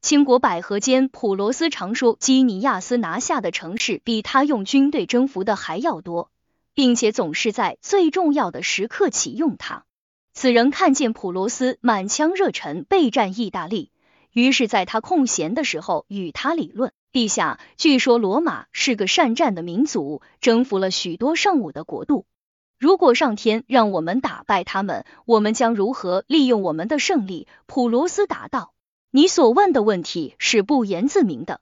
[0.00, 6.30] 倾国百合间，普罗斯常说基尼亚斯拿下的城市比他用军队征服的还要多，
[6.74, 9.84] 并且总是在最重要的时刻启用他。
[10.32, 13.90] 此人看见普罗斯满腔热忱备战意大利，
[14.32, 16.92] 于是在他空闲的时候与他理论。
[17.12, 22.26] 陛下，据说罗马是个善战的民族，征服了许多尚武的国度。
[22.78, 27.48] 如果上天让我们打败他们，我们将如何利用我们的胜利？
[27.66, 28.72] 普罗斯答道
[29.10, 31.60] ：“你所问的问题是不言自明的。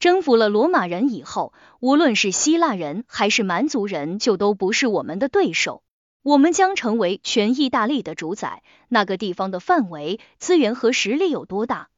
[0.00, 5.82] 征服了罗马人以后，无论是希腊人还是蛮族人，就都不是我们的对手。
[6.22, 8.62] 我们将成为全意大利的主宰。
[8.88, 11.88] 那个地方的范围、资源和实力有多大，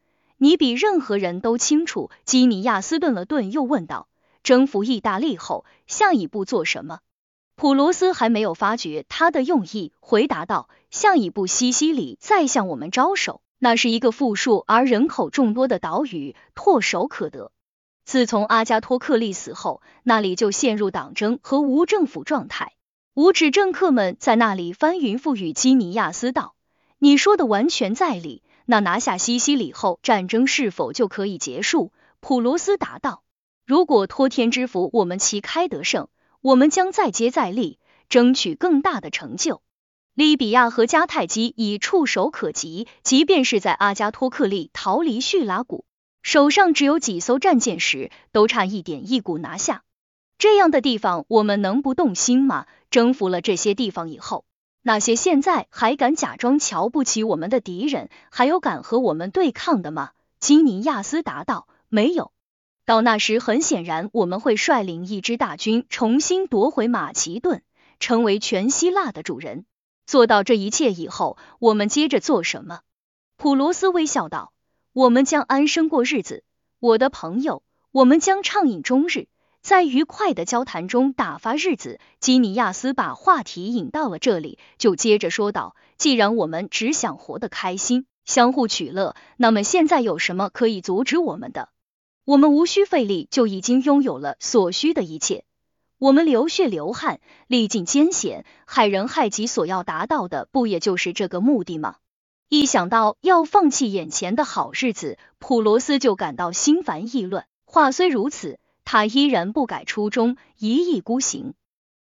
[0.43, 4.09] 你比任何人都清楚。”基尼亚斯顿了顿，又问道
[4.43, 6.99] ：“征服意大利后，下一步做什么？”
[7.55, 17.53] 普罗斯还没有发觉他的用意，回答道：“下一步西西里再向我们招手，那是一个富庶而人口众多的岛屿，唾手可得。
[18.05, 22.73] 自从阿加托克利死后，那里就陷入党争和无政府状态，
[23.15, 26.57] 无耻政客们在那里翻云覆雨。”基尼亚斯道
[26.99, 28.43] ：“你说的完全在理。
[28.67, 33.23] 那拿下西西里后，战争是否就可以结束？”普罗斯答道
[33.67, 36.09] ：“如果托天之福，我们旗开得胜。”
[36.43, 39.63] 我们将再接再厉，争取更大的成就。
[40.13, 45.85] 利比亚和迦太基已触手可及，即便是在阿加托克利逃离叙拉古，
[46.21, 49.85] 手上只有几艘战舰时，都差一点一股拿下。
[50.37, 52.67] 这样的地方，我们能不动心吗？
[52.91, 54.45] 征服了这些地方以后，
[54.85, 60.11] 那些现在还敢假装瞧不起我们的敌人，还有敢和我们对抗的吗？
[60.41, 62.33] 基尼亚斯答道：没有。
[62.85, 67.63] 到那时，很显然我们会率领一支大军重新夺回马其顿，
[68.01, 69.67] 成为全希腊的主人。
[70.05, 72.81] 做到这一切以后，我们接着做什么？
[73.37, 74.53] 普罗斯微笑道
[74.93, 76.43] ：“我们将安生过日子，
[76.81, 77.63] 我的朋友。
[77.93, 79.29] 我们将畅饮终日，
[79.63, 91.71] 在愉快的交谈中打发日子。”基尼亚斯把话题引到了这里，就接着说道：“既然我们只想活得开心，相互取乐，那么现在有什么可以阻止我们的？”
[92.25, 95.45] 我们无需费力就已经拥有了所需的一切。
[95.99, 101.97] 我们流血流汗，历尽艰险，害人害己，所要达到的不也就是这个目的吗？
[102.49, 107.47] 一想到要放弃眼前的好日子，普罗斯就感到心烦意乱。
[107.65, 111.55] 话虽如此，他依然不改初衷，一意孤行。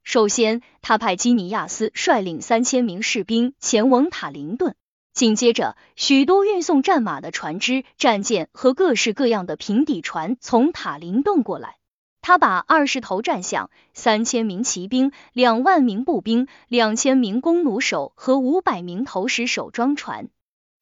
[0.04, 4.76] 首先，他派基尼亚斯率领三千名士兵前往塔林顿。
[5.14, 11.78] 紧接着，许多运送战马的船只、战舰和各式各样的平底船从塔林顿过来。
[12.22, 20.30] 他把二十头战象、三千名骑兵、两万名步兵、两千名弓弩手和五百名投石手装船，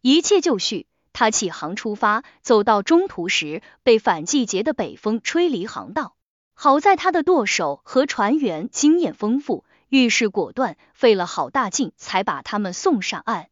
[0.01, 0.87] 一切就绪。
[1.15, 6.13] 他启航出发，走到中途时，被反季节的北风吹离航道。
[6.53, 13.47] 好在他的舵手和船员经验丰富，遇事果断，费了好大劲才把他们送上岸。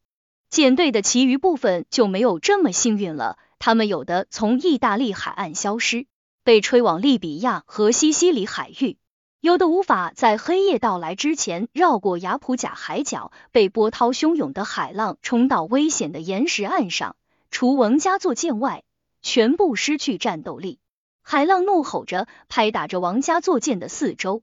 [0.49, 6.05] 舰队的其余部分就没有这么幸运了，他们有的从意大利海岸消失，
[6.43, 8.97] 被吹往利比亚和西西里海域；
[9.39, 17.15] 有的无法在黑夜到来之前绕过雅普贾海角，被波涛汹涌的海浪冲到危险的岩石岸上。
[17.53, 18.83] 除王家作舰外，
[19.21, 20.79] 全部失去战斗力。
[21.21, 24.41] 海浪怒吼着，拍打着王家作舰的四周，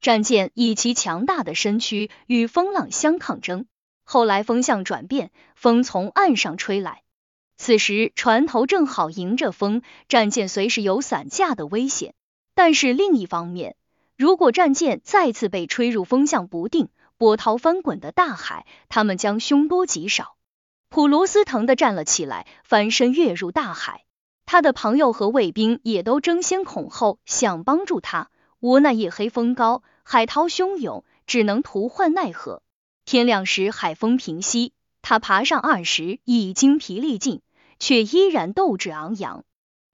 [0.00, 3.66] 战舰以其强大的身躯与风浪相抗争。
[4.02, 7.04] 后来风向转变，风从岸上吹来，
[7.56, 12.12] 此时船头正好迎着风，战舰随时有散架的危险。
[12.56, 13.76] 但是另一方面，
[14.16, 20.34] 如果战舰再次被吹入风向不定、波涛翻滚的大海，他们将凶多吉少。
[20.90, 24.04] 普罗斯腾的站了起来，翻身跃入大海。
[24.46, 32.62] 他的朋友和卫兵也都争先恐后想帮助他，无奈夜黑风高，海涛汹涌，只能徒唤奈何。
[33.04, 34.72] 天亮时，海风平息，
[35.02, 37.42] 他爬上岸时已经疲力尽，
[37.78, 39.44] 却依然斗志昂扬。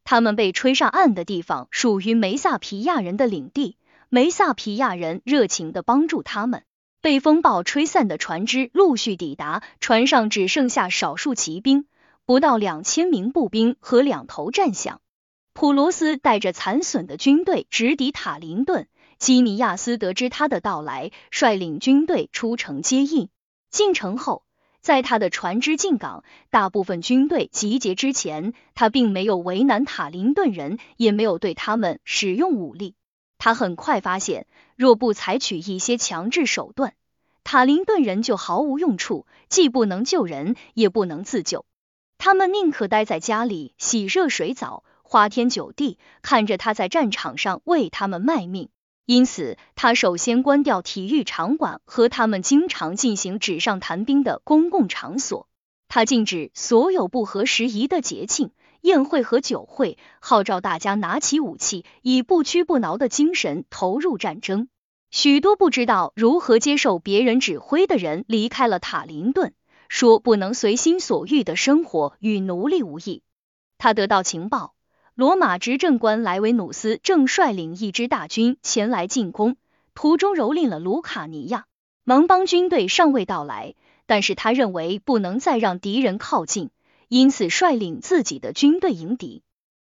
[0.05, 3.76] 他们被吹上岸的地方属于梅萨皮亚人的领地，
[4.09, 6.62] 梅萨皮亚人热情的帮助他们。
[7.05, 11.84] 被风暴吹散的船只陆续抵达，船上只剩下少数骑兵，
[12.24, 15.02] 不到两千名步兵和两头战象。
[15.52, 18.88] 普罗斯带着残损的军队直抵塔林顿。
[19.18, 23.28] 基尼亚斯得知他的到来，率领军队出城接应。
[23.70, 24.42] 进城后，
[24.80, 32.94] 在他的船只进港、大部分军队集结之前，他并没有为难塔林顿人，也没有对他们使用武力。
[33.45, 36.95] 他很快发现，若不采取一些强制手段，
[37.45, 41.66] 塔林顿人就毫无用处，既不能救人，也不能自救。
[42.16, 48.70] 他们宁可待在家里洗热水澡，花天酒地，看着他在战场上为他们卖命。
[49.05, 55.49] 因此，他首先关掉体育场馆和他们经常进行纸上谈兵的公共场所。
[55.86, 58.53] 他禁止所有不合时宜的节庆。
[58.85, 64.68] 宴会和酒会，号召大家拿起武器，以不屈不挠的精神投入战争。
[65.11, 69.55] 许多不知道如何接受别人指挥的人离开了塔林顿，
[69.89, 73.22] 说不能随心所欲的生活与奴隶无异。
[73.78, 74.74] 他得到情报，
[75.14, 79.57] 罗马执政官莱维努斯正率领一支大军前来进攻，
[79.95, 81.64] 途中蹂躏了卢卡尼亚。
[82.05, 86.68] 盟邦军队尚未到来，但是他认为不能再让敌人靠近。
[87.15, 89.45] 因此，率领自己的军队迎敌。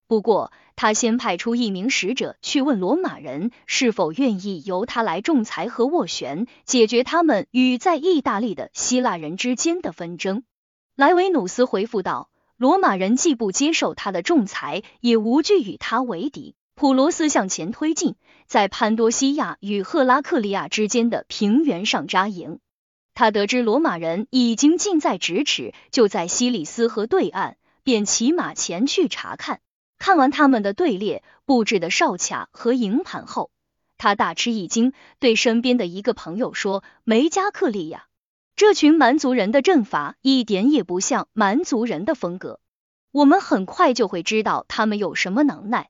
[0.08, 10.44] 不过，他先派出一名使者去问罗马人是否愿意由他来仲裁和斡旋，解决他们与在意大利的希腊人之间的纷争。
[10.96, 22.60] 莱维努斯回复道：“罗马人既不接受他的仲裁，也无惧与他为敌。”普罗斯向前推进，在潘多西亚与赫拉克利亚之间的平原上扎营。
[23.16, 29.61] 他得知罗马人已经近在咫尺，就在西里斯河对岸，便骑马前去查看。
[29.97, 33.51] 看完他们的队列、布置的哨卡和营盘后，
[33.97, 38.07] 他大吃一惊，对身边的一个朋友说：“梅加克利亚，
[38.57, 42.59] 这群蛮族人的阵法一点也不像蛮族人的风格。
[43.13, 45.89] 我们很快就会知道他们有什么能耐。”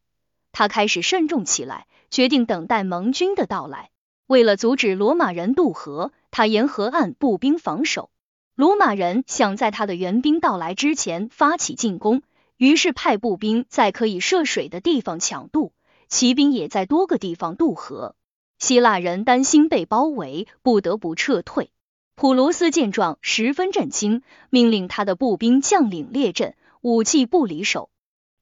[0.54, 3.90] 他开始慎重起来，决定等待盟军的到来。
[4.28, 8.10] 为了阻止罗马人渡河，他沿河岸步兵防守。
[8.56, 12.24] 罗马人想在他的援兵到来之前发起进攻，
[12.58, 15.74] 于是派步兵在可以涉水的地方抢渡，
[16.08, 18.16] 骑兵也在多个地方渡河。
[18.58, 21.70] 希腊人担心被包围，不得不撤退。
[22.16, 27.90] 普罗斯见状十分震惊，命令他的步兵将领列阵，武器不离手。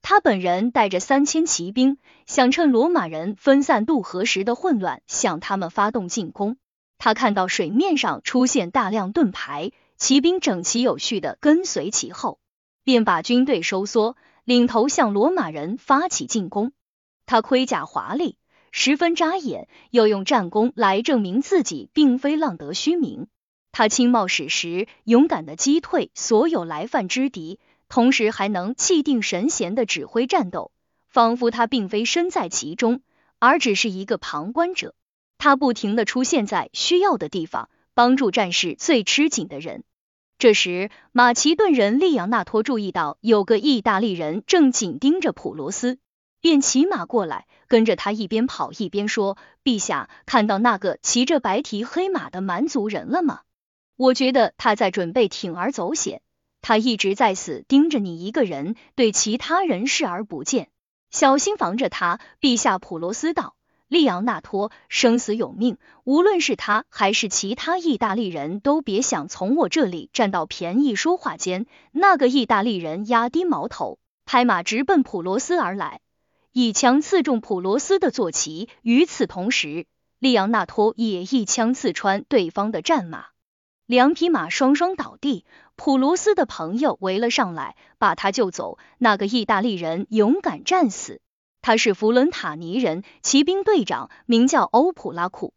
[0.06, 1.96] 他本人带着三千骑兵，
[2.26, 6.58] 想趁罗马人分散渡河时的混乱，向他们发动进攻。
[6.98, 12.38] 他看到水面上出现大量盾牌，骑兵整齐有序的跟随其后，
[12.84, 16.72] 便把军队收缩，领头向罗马人发起进攻。
[17.24, 18.36] 他盔甲华丽，
[18.72, 23.28] 十分扎眼，又用战功来证明自己并非浪得虚名。
[23.72, 27.58] 他轻冒矢石，勇敢的击退所有来犯之敌。
[27.94, 30.72] 同时还能气定神闲的指挥战斗，
[31.06, 33.02] 仿佛他并非身在其中，
[33.38, 34.96] 而只是一个旁观者。
[35.38, 39.84] 他不停的出现在需要的地方，帮助战士最吃紧的人。
[40.38, 45.98] 这时，马其顿人利昂纳托注意到有个意大利人正紧盯着普罗斯，
[46.40, 53.42] 便骑马过来，跟着他一边跑一边说：“陛下，看到那个骑着白蹄黑马的蛮族人了吗？
[53.94, 56.22] 我觉得他在准备铤而走险。”
[56.66, 60.70] 他一直在死盯着你一个人，对其他人视而不见，
[61.10, 62.20] 小心防着他。
[62.40, 63.54] 陛下，普罗斯道，
[63.86, 70.96] 利昂纳托生死有命，无论是他还是其他意大利人都别想从我这里占到便宜。
[70.96, 76.00] 说话间，那个意大利人压低矛头，拍马直奔普罗斯而来，
[76.50, 78.70] 一枪刺中普罗斯的坐骑。
[78.80, 79.84] 与此同时，
[80.18, 83.33] 利昂纳托也一枪刺穿对方的战马。
[83.86, 85.44] 两匹马双双倒地，
[85.76, 88.78] 普罗斯的朋友围了上来，把他救走。
[88.96, 91.20] 那个意大利人勇敢战死，
[91.60, 95.52] 他是弗伦塔尼人，骑兵队长名叫欧普拉库。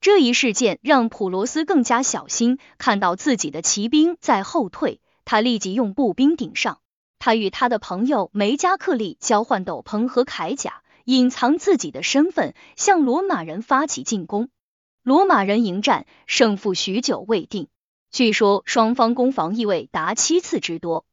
[0.00, 6.80] 这一事件让普罗斯更加小心，看到自己的骑兵在后退，他立即用步兵顶上。
[7.20, 14.48] 他与他的朋友梅加克利交换斗篷和铠甲，隐藏自己的身份，向罗马人发起进攻。
[15.08, 17.68] 罗马人迎战，胜负许久未定。
[18.10, 21.06] 据说双方攻防意味达七次之多。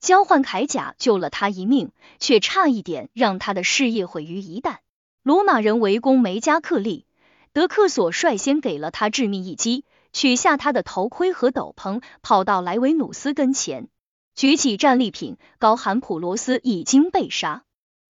[0.00, 4.76] 交换铠甲救了他一命，却差一点让他的事业毁于一旦。
[5.22, 7.04] 罗马人围攻梅加克利，
[7.52, 9.84] 德克索率先给了他致命一击，
[10.14, 13.90] 取下他的头盔和斗篷，跑到莱维努斯跟前，
[14.34, 17.64] 举起战利品，高喊普罗斯已经被杀。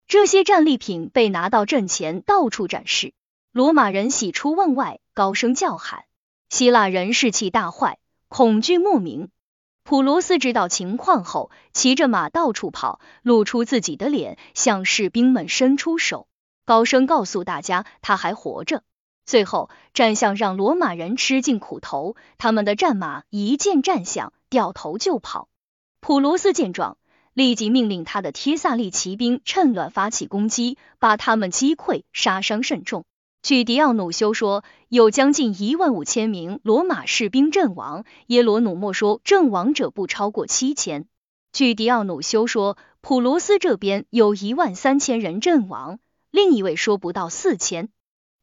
[0.06, 3.12] 这些战利品被拿到阵前，到处展示。
[3.52, 6.04] 罗马人喜出望外，高声叫喊。
[6.48, 7.98] 希腊人士气大坏，
[8.28, 9.28] 恐惧莫名。
[9.84, 16.28] 普罗斯知道情况后，骑着马到处跑，露出自己的脸，向士兵们伸出手，
[16.64, 18.84] 高声告诉大家他还活着。
[19.26, 25.50] 最后，战象让罗马人吃尽苦头，他们的战马一见战象，掉头就跑。
[26.00, 26.96] 普罗斯见状，
[27.34, 33.04] 立即命令他的帖萨利骑兵趁乱发起攻击，把他们击溃，杀伤甚重。
[33.42, 41.06] 据迪奥努修说，有将近一万五千名罗马士兵阵亡，耶罗努莫说阵亡者不超过七千。
[41.52, 45.98] 据迪奥努修说，普罗斯这边有一万三千人阵亡，
[46.30, 47.88] 另一位说不到四千。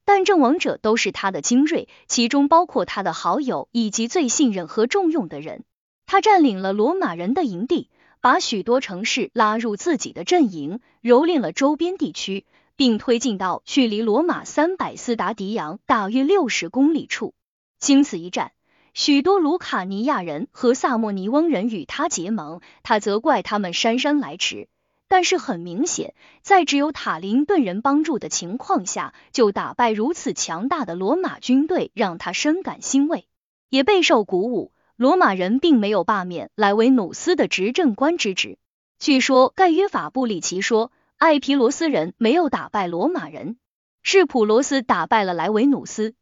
[0.04, 5.64] 但阵亡者都是他的精锐，其中包括他的好友以及最信任和重用的人。
[6.08, 7.90] 他占领了罗马人的营地，
[8.20, 12.46] 把许多城市拉入自己的阵营，蹂躏了周边地区。
[12.80, 17.34] 并推进到距离罗马三百斯达迪扬大约六十公里处。
[17.78, 18.54] 经此一战，
[18.94, 24.70] 许多卢卡尼亚人和萨莫尼翁人与他结盟，他责怪他们姗姗来迟。
[25.10, 33.26] 但是很明显，在只有塔林顿人帮助的情况下，就打败如此强大的罗马军队，让他深感欣慰，
[33.68, 34.72] 也备受鼓舞。
[34.96, 38.58] 罗马人并没有罢免莱维努斯的执政官之职。
[39.00, 40.94] 据说盖约法布里奇说。
[41.20, 43.58] 艾皮罗斯人没有打败罗马人，
[44.04, 46.16] 是普罗斯打败了莱维努斯。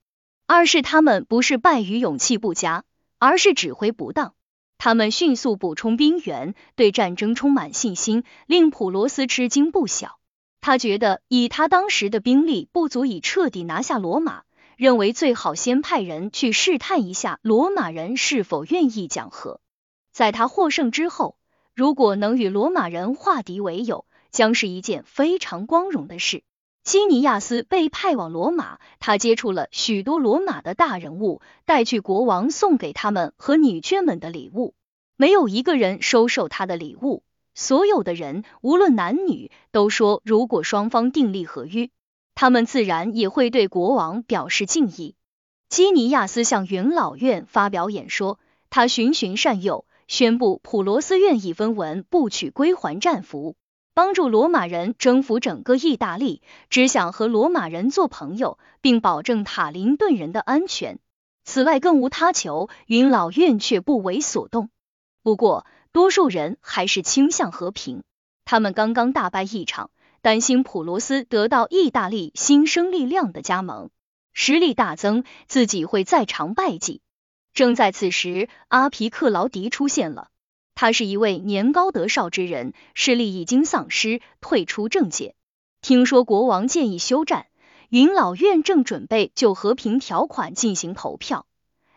[0.48, 2.84] 二是他们不是败于勇气不佳，
[3.20, 4.34] 而是指挥不当。
[4.80, 10.18] 他们迅速补充兵员，对战争充满信心，令普罗斯吃惊不小。
[10.62, 14.46] 他觉得以他当时的兵力不足以彻底拿下罗马，
[14.78, 19.62] 认为最好先派人去试探一下罗马人是否愿意讲和。
[20.12, 21.38] 在他获胜之后，
[21.76, 24.06] 如果能与罗马人化敌为友。
[24.38, 26.44] 将是一件非常光荣的事。
[26.84, 34.76] 基尼亚斯被派往罗马，他接触了许多罗马的大人物，带去国王送给他们和女眷们的礼物，
[35.16, 37.24] 没有一个人收受他的礼物。
[37.56, 41.90] 所有的人，无论男女，都说如果双方订立合约，
[42.36, 45.16] 他们自然也会对国王表示敬意。
[45.68, 48.38] 基尼亚斯向元老院发表演说，
[48.70, 53.56] 他循循善诱，宣布普罗斯愿意分文不取归还战俘。
[53.98, 61.00] 帮助罗马人征服整个意大利，只想和罗马人做朋友，并保证塔林顿人的安全。
[61.44, 62.70] 此外，更无他求。
[62.86, 64.70] 云老院却不为所动。
[65.24, 68.04] 不过，多数人还是倾向和平。
[68.46, 69.90] 他们刚刚大败一场，
[70.22, 73.90] 担心普罗斯得到意大利新生力量的加盟，
[74.32, 77.02] 实力大增，自己会再尝败绩。
[77.52, 80.28] 正在此时，阿皮克劳迪出现了。
[80.80, 85.34] 他是一位年高德少之人，视力已经丧失，退出政界。
[85.82, 87.48] 听说国王建议休战，
[87.90, 91.48] 云老院正准备就和平条款进行投票，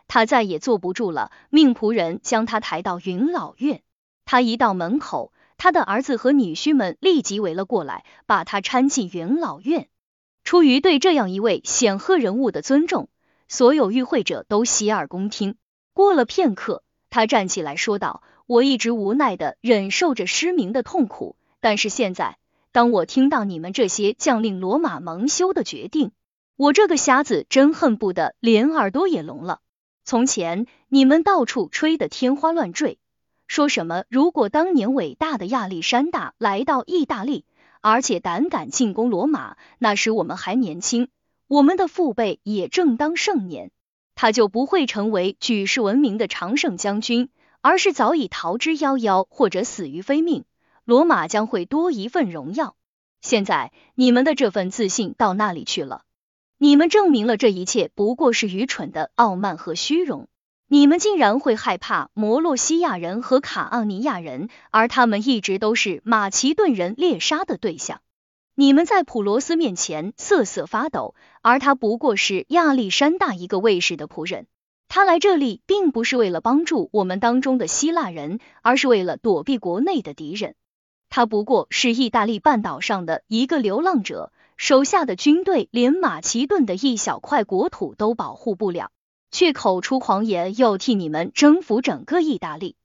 [0.07, 3.83] 他再也坐不住了，命仆人将他抬到云老院。
[4.25, 9.89] 他一到门口，他的儿子和女婿们立即围了过来，把他搀进云老院。
[10.43, 13.09] 出于对这样一位显赫人物的尊重，
[13.47, 15.55] 所有与会者都洗耳恭听。
[15.93, 18.23] 过了片刻，他站起来说道。
[18.51, 22.37] 我一直无奈的忍受着失明的痛苦，但是现在，
[22.73, 26.11] 当我听到你们这些将令罗马蒙羞的决定，
[26.57, 29.61] 我这个瞎子真恨不得连耳朵也聋了。
[30.03, 32.97] 从前你们到处吹得天花乱坠，
[33.47, 37.45] 说什么如果当年伟大的亚历山大来到意大利，
[37.79, 41.07] 而且胆敢进攻罗马，那时我们还年轻，
[41.47, 43.71] 我们的父辈也正当盛年，
[44.13, 47.29] 他就不会成为举世闻名的常胜将军。
[47.61, 50.45] 而是早已逃之夭夭，或者死于非命，
[50.83, 52.75] 罗马将会多一份荣耀。
[53.21, 56.01] 现在你们的这份自信到那里去了？
[56.57, 60.27] 你们证明了这一切不过是愚蠢的傲慢和虚荣。
[60.67, 68.01] 你们竟然会害怕摩洛西亚人和卡奥尼亚人，而他们一直都是马其顿人猎杀的对象。
[68.55, 74.47] 你们在普罗斯面前瑟瑟发抖，而他不过是亚历山大一个卫士的仆人。
[74.93, 80.53] 他来这里并不是为了帮助我们当中的希腊人，而是为了躲避国内的敌人。
[81.09, 88.91] 他不过是意大利半岛上的一个流浪者，手下的军队连马其顿的一小块国土都保护不了，
[89.31, 92.75] 却口出狂言要替你们征服整个意大利。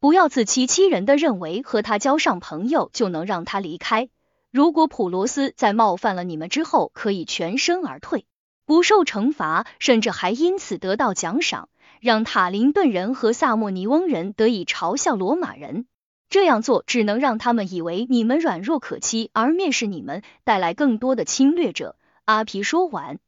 [0.00, 4.08] 不要自欺欺人的认为和他交上朋友就能让他离开。
[4.50, 8.26] 如果普罗斯在冒犯了你们之后，可以全身而退。
[8.64, 11.68] 不受惩罚，甚至还因此得到奖赏，
[12.00, 15.86] 让塔林顿人和萨莫尼翁人得以嘲笑罗马人。
[16.30, 21.96] 这样做只能让他们以为你们软弱可欺，而蔑视你们，带来更多的侵略者。
[22.24, 23.18] 阿皮说完，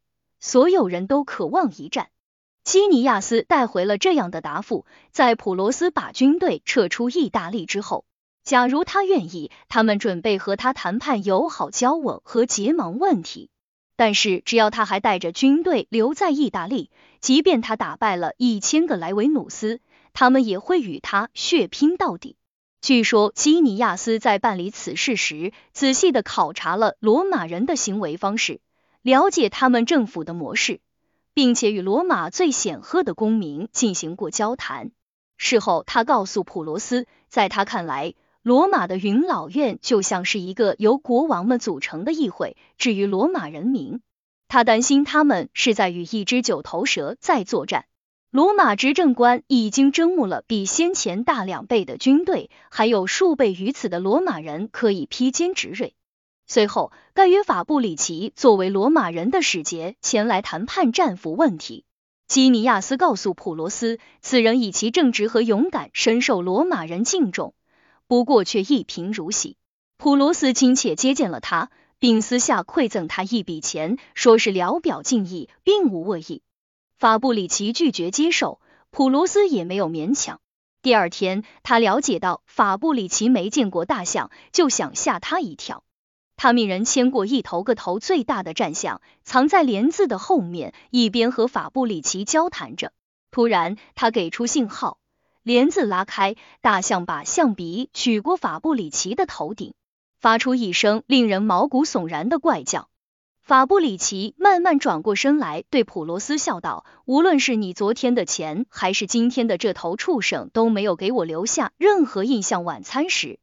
[0.40, 2.08] 所有人都渴望一战。
[2.62, 8.06] 基尼亚斯带回了这样的答复：在普罗斯把军队撤出意大利之后，
[8.42, 13.50] 假如他愿意，他们准备和他谈判友好交往和结盟问题。
[13.96, 16.90] 但是，只要他还带着军队留在意大利，
[17.20, 19.80] 即便他打败了一千个莱维努斯，
[20.12, 22.36] 他们也会与他血拼到底。
[22.80, 28.60] 据说，基尼亚斯在办理此事时，仔细的考察了罗马人的行为方式，
[29.00, 30.80] 了解他们政府的模式，
[31.32, 34.90] 并且与罗马最显赫的公民进行过交谈。
[35.36, 38.14] 事后，他告诉普罗斯，在他看来，
[38.44, 42.58] 罗马的元老院就像是一个由国王们组成的议会。
[42.76, 44.02] 至于罗马人民，
[44.48, 47.86] 他担心他们是在与一只九头蛇在作战。
[48.30, 55.94] 罗马执政官已经征募了比先前大两倍的军队，还有数倍于此的罗马人可以披坚执锐。
[56.46, 61.86] 随后，盖约法布里奇作为罗马人的使节前来谈判战俘问题。
[62.28, 67.54] 基尼亚斯告诉普罗斯，此人以其正直和勇敢深受罗马人敬重，
[68.14, 69.56] 不过却一贫如洗。
[69.96, 76.40] 普罗斯亲切接见了他，并私下馈赠他一笔钱，说是聊表敬意，并无恶意。
[76.96, 78.60] 法布里奇拒绝接受，
[78.92, 80.40] 普罗斯也没有勉强。
[80.80, 85.82] 第二天，他了解到法布里奇没见过大象，就想吓他一跳。
[86.36, 92.92] 他命人牵过一头个头最大的战象，藏在帘子的后面，一边和法布里奇交谈着。
[93.32, 94.98] 突然，他给出信号，
[95.44, 99.74] 帘子拉开，大象把象鼻取过法布里奇的头顶，
[100.18, 102.88] 发出一声令人毛骨悚然的怪叫。
[103.42, 113.38] 法布里奇慢慢转过身来，对普罗斯笑道：“无论是你昨天的钱，还是今天的这头畜生，都没有给我留下任何印象。”晚餐时，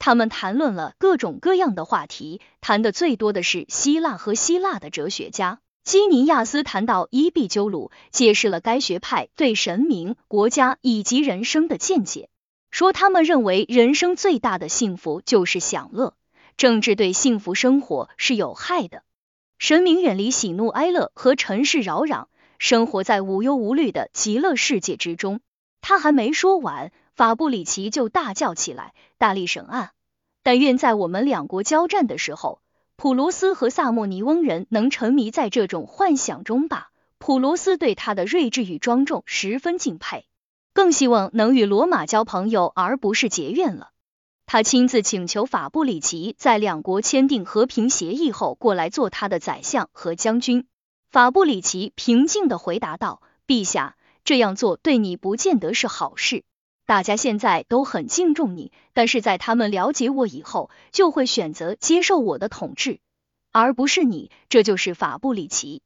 [0.00, 5.60] 他们谈论了各种各样的话题，谈的最多的是希腊和希腊的哲学家。
[5.84, 12.30] 基尼亚斯谈到伊壁鸠鲁，解释了该学派对神明、国家以及人生的见解，
[12.70, 16.14] 说他们认为人生最大的幸福就是享乐，
[16.56, 19.02] 政治对幸福生活是有害的。
[19.58, 22.28] 神明远离喜怒哀乐和尘世扰攘，
[22.58, 25.40] 生活在无忧无虑的极乐世界之中。
[25.82, 29.90] 他还没说完，法布里奇就大叫起来：“大力审案！
[30.42, 32.60] 但愿在我们两国交战的时候，
[32.96, 40.26] 普罗斯和萨莫尼翁人能沉迷在这种幻想中吧。”普罗斯对他的睿智与庄重十分敬佩，
[40.74, 43.92] 更希望能与罗马交朋友，而不是结怨了。
[44.44, 50.66] 他亲自请求法布里奇在两国签订和平协议后过来做他的宰相和将军。
[51.10, 56.44] 法布里奇平静的回答道：“陛下，这样做对你不见得是好事。
[56.86, 63.00] 大家现在都很敬重你，但是在他们了解我以后，就会选择接受我的统治，
[63.52, 64.30] 而不是你。
[64.48, 65.82] 这就是法布里奇。”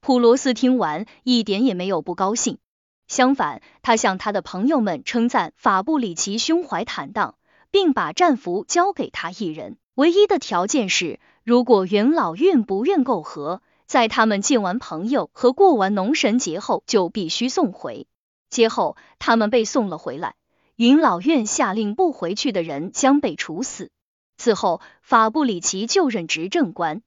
[0.00, 2.58] 普罗斯听完一点也没有不高兴，
[3.06, 7.34] 相反，他向他的朋友们称赞法布里奇胸怀坦荡。
[7.72, 18.08] 并把战俘交给他一人，唯一的条件是，如果元老院不愿媾和，在他们见完朋友和过完农神节后，就必须送回。
[18.48, 20.34] 节后，他们被送了回来，
[20.80, 23.90] 元老院下令不回去的人将被处死。
[24.38, 27.02] 此后，法布里奇就任执政官。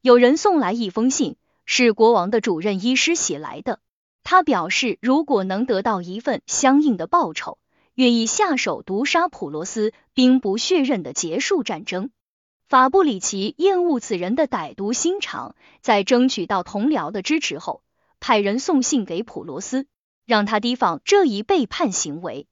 [0.00, 3.80] 有人送来一封信，是国王的主任医师写来的。
[4.22, 7.58] 他表示，如果能得到一份相应的报酬。
[7.96, 12.10] 愿意下手毒杀普罗斯，兵不血刃的结束战争。
[12.68, 17.82] 法布里奇厌恶此人的歹毒心肠，在争取到同僚的支持后，
[18.20, 19.88] 派人送信给普罗斯，
[20.26, 22.46] 让他提防这一背叛行为。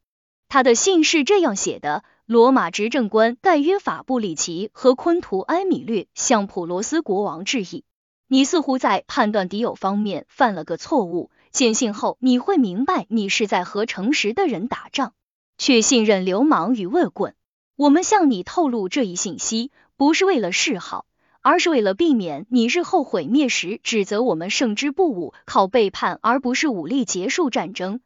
[0.49, 7.85] 他的信是这样写的：罗马执政官盖约法布里奇和昆图埃米略向普罗斯国王致意。
[8.29, 11.31] 你似乎在判断敌友方面犯了个错误。
[11.51, 15.13] 见信后，你会明白你是在和诚实的人打仗。
[15.57, 17.35] 却信任流氓与恶棍。
[17.77, 21.07] 我们向你透露这一信息，不是为了示好，
[21.43, 28.01] 而是为了避免你日后毁灭时指责我们胜之不武，靠背叛而不是武力结束战争。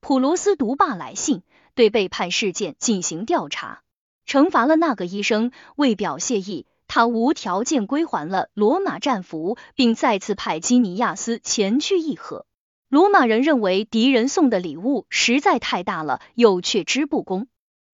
[0.00, 1.42] 普罗斯独霸来信，
[1.74, 3.82] 对背叛事件进行调查，
[4.26, 5.52] 惩罚了那个医生。
[5.76, 12.46] 为表谢意，他无条件归还了罗马战俘，并再次派基尼亚斯前去议和。
[12.88, 17.46] 罗马人认为敌人送的礼物实在太大了，又却之不恭。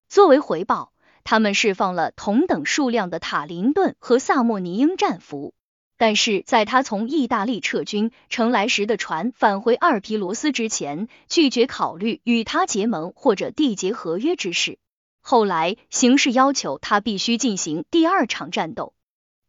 [0.09, 0.91] 作为回报，
[1.23, 5.53] 他们释放了同等数量的塔林顿和萨莫尼英战俘。
[5.99, 14.79] 但是在他从意大利撤军乘来时的船返回阿尔皮罗斯之前，拒绝考虑与他结盟或者缔结合约之事。
[15.19, 18.93] 后来形势要求他必须进行第二场战斗。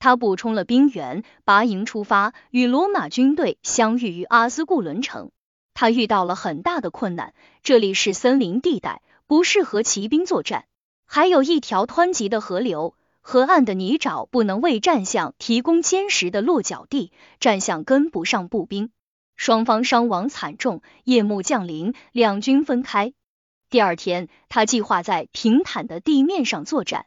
[0.00, 5.30] 他补充了兵员，拔营出发，与罗马军队相遇于阿斯固伦城。
[5.72, 7.32] 他遇到了很大的困难，
[7.62, 10.64] 这里是森林地带，不适合骑兵作战，
[11.06, 18.90] 还有一条湍急的河流，河岸的泥沼不能为战象提供坚实的落脚地，战象跟不上步兵，
[19.36, 20.82] 双方伤亡惨重。
[21.04, 23.12] 夜幕降临，两军分开。
[23.68, 27.06] 第二天，他计划在平坦的地面上作战，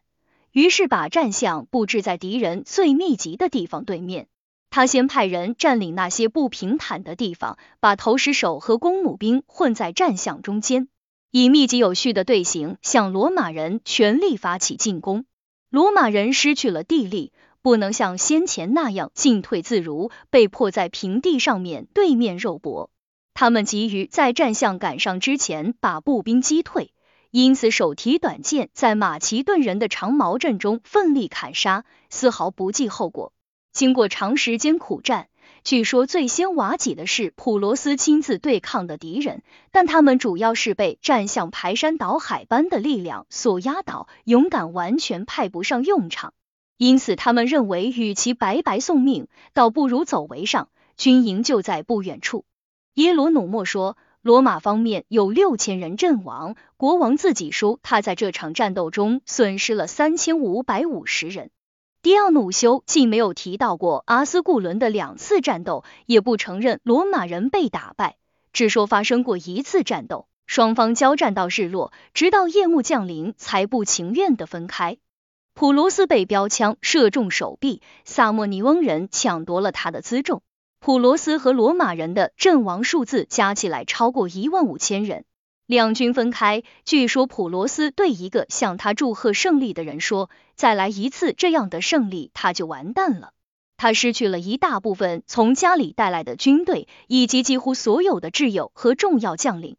[0.51, 4.27] 于是把战象布置在敌人最密集的地方对面。
[4.69, 10.87] 他先派人占领那些不平坦的地方，把投石手和弓弩兵混在战象中间，
[11.31, 15.25] 以密集有序的队形向罗马人全力发起进攻。
[15.73, 22.91] 罗马人失去了地利，不能像先前那样进退自如，被迫在平地上面对面肉搏。
[23.33, 26.93] 他们急于在战象赶上之前把步兵击退，
[27.31, 33.33] 因此手提短剑在马其顿人的长矛阵中奋力砍杀，丝毫不计后果。
[33.71, 35.27] 经过长时间苦战，
[35.63, 46.33] 据说最先瓦解的是普罗斯亲自对抗的敌人，但他们主要是被战象排山倒海般的力量所压倒，勇敢完全派不上用场。
[46.75, 50.67] 因此，他们认为与其白白送命，倒不如走为上。
[50.97, 52.43] 军营就在不远处。
[52.95, 61.51] 耶罗努莫说，罗马方面有六千人阵亡，国王自己说他在这场战斗中损失了三千五百五十人。
[62.03, 68.17] 迪奥努修既没有提到过阿斯固伦的两次战斗，也不承认罗马人被打败，
[68.51, 74.97] 只说发生过一次战斗，双方交战到日落，直到夜幕降临，才不情愿的分开。
[75.53, 80.41] 普罗斯被标枪射中手臂，萨莫尼翁人抢夺了他的辎重，
[80.81, 85.23] 普罗斯和罗马人的阵亡数字加起来超过一万五千人。
[85.73, 93.31] 两军分开，据说普罗斯对一个向他祝贺胜利的人说：“再来一次这样的胜利，他就完蛋了。”
[93.75, 99.75] 他失去了一大部分从家里带来的军队，以及几乎所有的挚友和重要将领。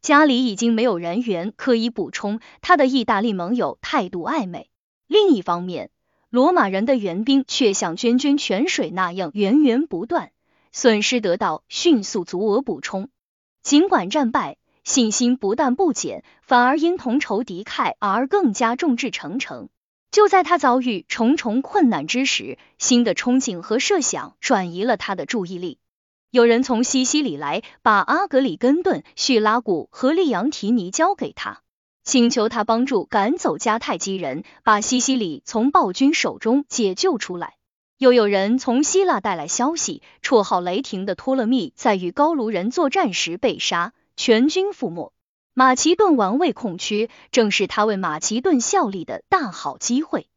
[0.00, 4.70] 家里已经没有人员可以补充，他的意大利盟友态度暧昧。
[5.06, 5.90] 另一方面，
[6.30, 10.32] 罗马人的援兵却像涓涓泉水那样源源不断，
[10.72, 13.10] 损失得到迅速足额补充。
[13.62, 14.56] 尽管战败。
[14.84, 19.70] 信心不但不减，反而因同仇敌忾而更加众志成城。
[20.10, 25.78] 就在他遭遇重重困难之时，新的憧憬和设想转移了他的注意力。
[26.30, 31.62] 有人从西西里来，把阿格里根顿、叙拉古和利昂提尼交给他，
[32.04, 37.54] 请求他帮助赶走迦太基人，把西西里从暴君手中解救出来。
[37.96, 43.92] 又有人从希腊带来消息，绰号雷霆的托勒密在与高卢人作战时被杀。
[44.16, 45.12] 全军覆没，
[45.54, 50.28] 马其顿王位空缺，正是他为马其顿效力的大好机会。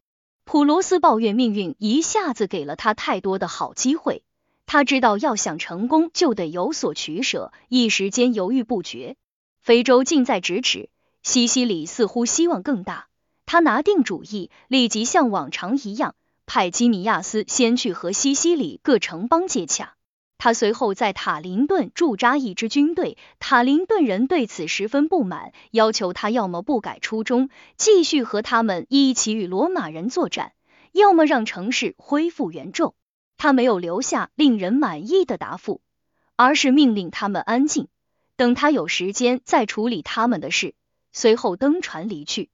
[0.46, 4.24] 普罗斯抱怨命运一下子给了他太多的好机会，
[4.66, 9.18] 他知道要想成功就得有所取舍，一时间犹豫不决。
[9.60, 10.90] 非洲近在咫尺，
[11.22, 13.08] 西西里似乎希望更大。
[13.46, 16.16] 他拿定主意，立即像往常一样，
[16.46, 19.97] 派基尼亚斯先去和西西里各城邦接洽。
[20.38, 30.54] 他随后在塔林顿驻扎一支军队，塔林顿人对此十分不满，要求他要么不改初衷，继续和他们一起与罗马人作战，
[30.92, 32.94] 要么让城市恢复原状。
[33.38, 35.82] 他没有留下令人满意的答复，
[36.36, 37.88] 而是命令他们安静，
[38.36, 40.76] 等他有时间再处理他们的事。
[41.12, 42.50] 随后登船离去。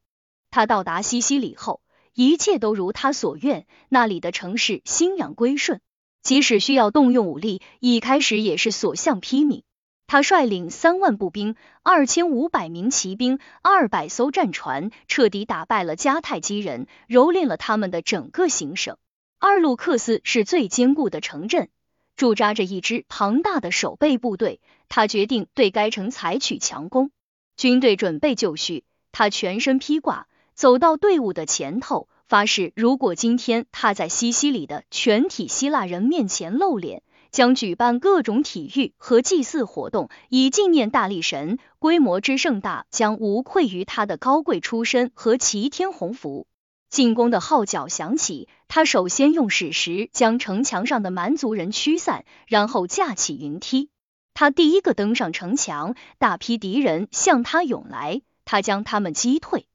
[0.52, 1.82] 他到达西西里后，
[2.14, 5.82] 一切都如他所愿，那里的城市欣养归顺。
[6.24, 9.62] 即使需要动用武力，一开始也是所向披靡。
[10.08, 18.98] 他率领三万步兵、二千五百名骑兵、二百艘战船，彻底打败了迦太基人，蹂躏了他们的整个行省。
[19.40, 21.70] 阿鲁克斯是最坚固的城镇，
[22.16, 24.62] 驻扎着一支庞大的守备部队。
[24.88, 27.12] 他决定对该城采取强攻，
[27.58, 28.86] 军队准备就绪。
[29.12, 32.08] 他全身披挂，走到队伍的前头。
[32.34, 46.48] 发誓，如果今天他在西西里的全体希腊人面前露脸，将举办各种体育和祭祀活动，以纪念大力神，规模之盛大将无愧于他的高贵出身和齐天鸿福。
[46.90, 53.92] 进攻的号角响起，他首先用史实将城墙上的蛮族人驱散，然后架起云梯。
[54.34, 59.68] 他第一个登上城墙，大批敌人向他涌来，他将他们击退。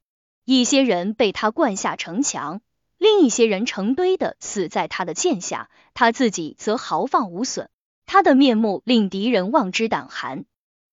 [0.51, 2.61] 一些人被他灌下城墙，
[2.97, 7.69] 另一些人成堆的死在他的剑下，他自己则毫发无损。
[8.07, 10.45] 他的面目令敌人望之胆寒。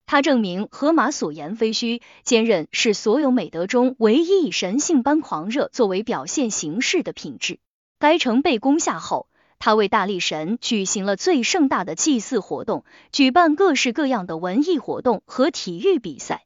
[0.05, 7.59] 他证明荷马所言非虚，坚韧是所有美德中唯一以神性般狂热作为表现形式的品质。
[7.99, 9.27] 该城被攻下后，
[9.59, 16.46] 他为大力神举行了最盛大的祭祀活动，举办各式各样的文艺活动和体育比赛。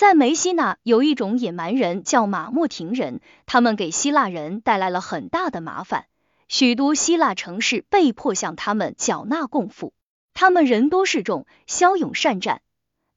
[0.00, 6.06] 在梅西纳有一种野蛮人叫马莫廷人，他们给希腊人带来了很大的麻烦，
[6.48, 9.92] 许多希腊城市被迫向他们缴纳贡赋。
[10.32, 12.62] 他们人多势众，骁勇善战，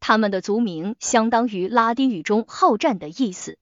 [0.01, 3.57] 他们的族名相当于拉丁语中好战的意思。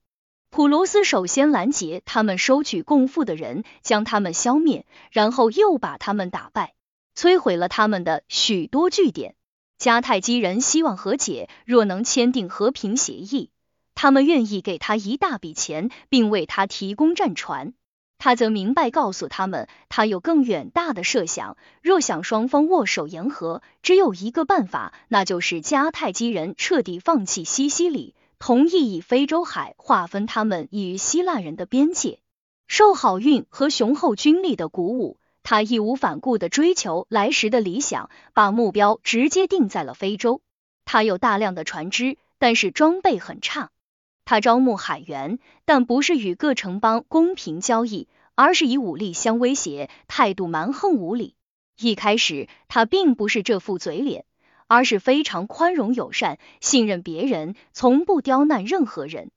[0.50, 6.74] 普罗斯首先拦截他们收取贡赋的人，将他们消灭，然后又把他们打败。
[7.16, 9.36] 摧毁了他们的许多据点。
[9.82, 13.50] 迦太基人希望和解，若能签订和平协议，
[13.96, 17.74] 他们愿意给他一大笔钱，并为他提供战船。
[18.20, 21.58] 他则明白告诉他们，他有更远大的设想。
[21.82, 32.20] 若想双方握手言和，只有一个办法，那就是迦太基人彻底放弃西西里，同意以非洲海划分他们与希腊人的边界。
[32.68, 40.42] 受好运和雄厚军力的鼓舞，他义无反顾的追求来时的理想，把目标直接定在了非洲。
[40.86, 43.70] 他有大量的船只，但是装备很差。
[44.24, 51.36] 他招募海员，但不是与各城邦公平交易，而是以武力相威胁，态度蛮横无理。
[51.78, 54.26] 一开始他并不是这副嘴脸，
[54.68, 59.32] 而是非常宽容友善，信任别人，从不刁难任何人。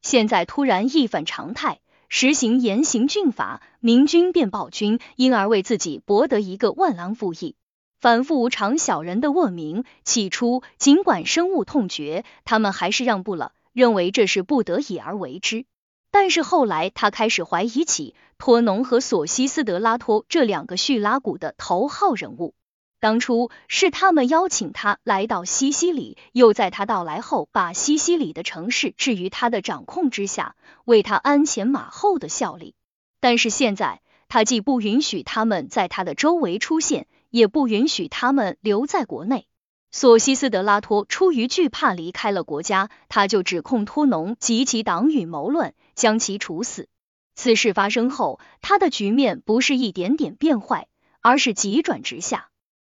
[0.00, 7.54] 现在突然一反常态，实行严刑峻法，明君便暴君，因而为自己博得一个万郎赋役。
[8.00, 13.52] 反复无常小人的恶名，起初尽管深恶痛绝，他们还是让步了。
[13.72, 15.64] 认为这是不得已而为之，
[16.10, 22.54] 但是后来他开始怀疑起托农和索西斯德拉托这两个叙拉古的头号人物。
[23.00, 32.74] 当初是他们邀请他来到西西里，又在他到来后把西西里的城市置于他的掌控之下，为他鞍前马后的效力。
[33.20, 39.46] 但是现在，他既不允许他们在他的周围出现，也不允许他们留在国内。
[39.90, 46.88] 索西斯德拉托出于惧怕离开了国家，他就指控托农及其党羽谋乱，将其处死。
[47.36, 50.88] 此事发生后，他的局面不是一点点变坏，
[51.20, 52.48] 而是急转直下。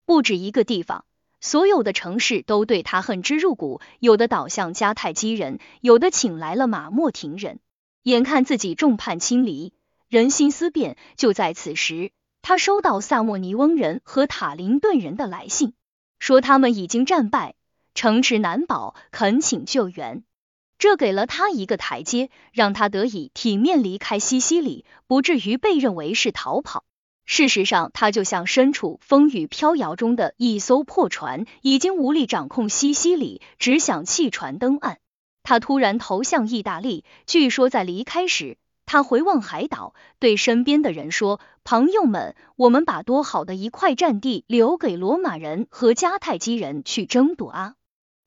[0.10, 1.06] 不止一个地方，
[1.40, 7.60] 所有的城市都对他恨之入骨，有的倒向迦太基人，有的请来了马莫廷人。
[8.02, 9.72] 眼看自己众叛亲离，
[10.08, 12.10] 人心思变，就在此时，
[12.42, 15.74] 他收到萨莫尼翁人和塔林顿人的来信。
[16.18, 17.54] 说他们已经战败，
[17.94, 20.24] 城池难保，恳请救援。
[20.80, 26.84] 这给了他一个台阶，让他得以体面离开西西里，不至于被认为是逃跑。
[27.32, 34.98] 事实上，他就像身处风雨飘摇中的一艘破船，已经无力掌控西西里，只想弃船登岸。
[35.44, 38.58] 他突然投向意大利，据说在离开时。
[38.88, 47.76] 他回望海岛，对身边的人说：“朋友们，我们把多好的一块战地留给罗马人和迦太基人去争夺啊！”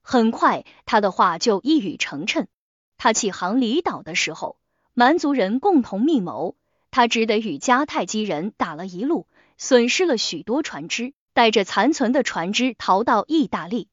[0.01, 2.47] 很快，他的话就一语成谶。
[2.99, 4.59] 他起航离岛的时候，
[4.95, 6.55] 蛮族人共同密谋，
[6.93, 9.27] 他只得与迦太基人打了一路，
[9.57, 13.89] 损失了许多船只，带着残存的船只逃到意大利。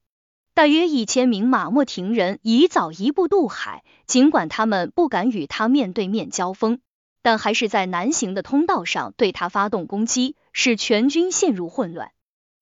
[0.52, 6.80] 大约一千名马莫廷人已早一步渡海，尽管他们不敢与他面对面交锋，
[7.22, 12.10] 但还是在南行的通道上对他发动攻击，使全军陷入混乱。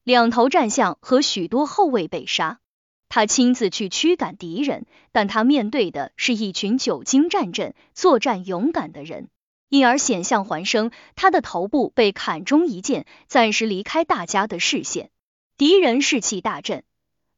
[0.05, 2.61] 两头战象和许多后卫被杀，
[3.09, 9.29] 他亲自去驱赶敌人，但他面对的是一群久经战阵、作战勇敢的人，
[9.69, 10.91] 因而险象环生。
[11.17, 15.11] 他的头部被砍中一箭，暂时离开大家的视线。
[15.57, 16.85] 敌人士气大振。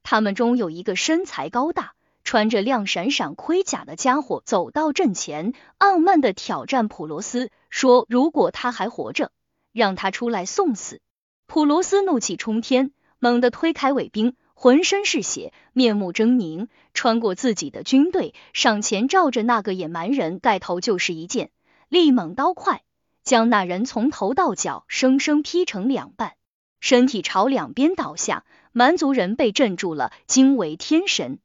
[0.03, 9.31] 他们中有一个身材高大、穿着亮闪闪盔甲的家伙走到阵前，傲慢的挑战普罗斯，说：“如果他还活着，
[9.72, 11.01] 让他出来送死。”
[11.47, 21.51] 普罗斯怒气冲天，猛地推开卫兵，浑身是血，面目狰狞，穿过自己的军队，上前照着那个野蛮人盖头就是一剑，
[21.91, 22.82] 力猛刀快，
[23.24, 26.34] 将那人从头到脚生生劈成两半。
[26.78, 31.41] 身体朝两边倒下，蛮族人被镇住了，惊为天神。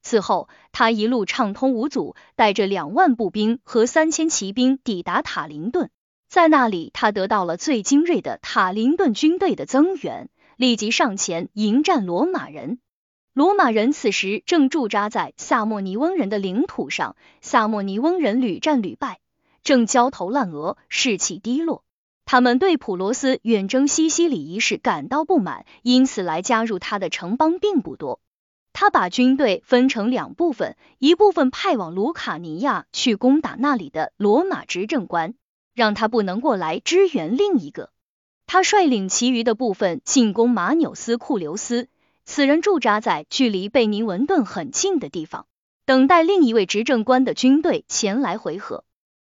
[0.00, 5.90] 此后，他一路畅通无阻，带着两万步兵和三千骑兵抵达塔林顿，
[6.28, 12.78] 在那里，他得到了最精锐的塔林顿军队的增援，立即上前迎战罗马人。
[13.32, 19.18] 罗马人此时正驻扎在萨莫尼翁人的领土上，萨莫尼翁人屡战屡败，
[19.68, 21.84] 正焦头烂额，士气低落。
[22.24, 28.18] 他们对普罗斯远征西西里一事感到不满，因此来加入他的城邦并不多。
[28.72, 35.34] 他把军队分成两部分，一部分派往卢卡尼亚去攻打那里的罗马执政官，
[35.74, 37.90] 让他不能过来支援；另一个，
[38.46, 41.88] 他率领其余的部分进攻马纽斯库留斯，
[42.24, 45.44] 此人驻扎在距离贝尼文顿很近的地方，
[45.84, 48.84] 等待另一位执政官的军队前来回合。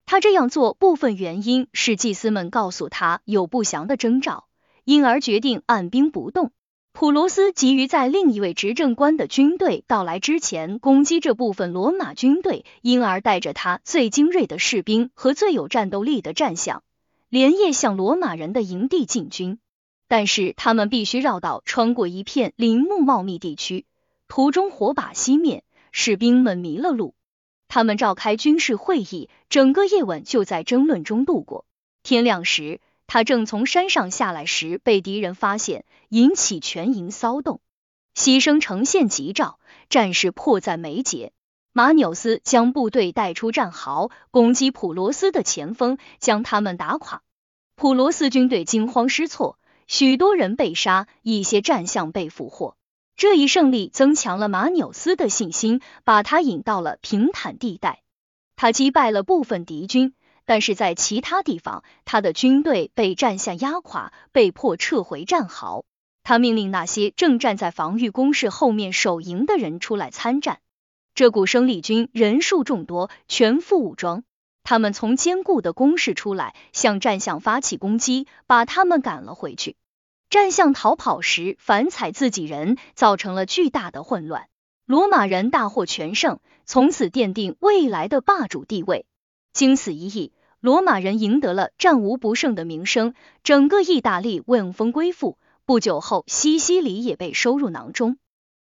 [0.06, 4.46] 他这样做部分原因是祭司们告诉他有不祥的征兆，
[4.84, 6.52] 因而决定按兵不动。
[6.92, 16.84] 普罗斯急于在另一位执政官的军队到来之前攻击这部分罗马军队，因而带着他最精锐的士兵和最有战斗力的战象，
[17.28, 19.58] 连夜向罗马人的营地进军。
[20.06, 23.86] 但是他们必须绕道穿过一片林木茂密地区，
[24.28, 27.15] 途中火把熄灭，士兵们迷了路。
[27.68, 31.64] 他们召开军事会议，整个夜晚就在争论中度过。
[32.02, 37.60] 天亮时，他正从山上下来时，被敌人发现，引起全营骚动，
[38.14, 39.58] 牺牲呈现急兆，
[39.88, 41.32] 战事迫在眉睫。
[41.72, 47.22] 马纽斯将部队带出战壕，攻击普罗斯的前锋，将他们打垮。
[47.74, 52.76] 普罗斯军队惊慌失措，许多人被杀，一些战象被俘获。
[53.16, 58.02] 这一胜利增强了马纽斯的信心，把他引到了平坦地带。
[58.56, 60.12] 他击败了部分敌军，
[60.44, 65.86] 但是在其他地方，他的军队被战象压垮，被迫撤回战壕。
[66.24, 70.58] 他命令那些正站在防御工事后面守营的人出来参战。
[71.14, 74.24] 这股生力军人数众多，全副武装。
[74.62, 79.76] 他们从坚固的工事出来，向战象发起攻击，把他们赶了回去。
[80.36, 84.48] 战象逃跑时反踩自己人，造成了巨大的混乱。
[84.84, 89.06] 罗马人大获全胜，从此奠定未来的霸主地位。
[89.54, 93.14] 经此一役，罗马人赢得了战无不胜的名声，
[93.44, 95.38] 整个意大利问风归附。
[95.64, 98.18] 不久后，西西里也被收入囊中。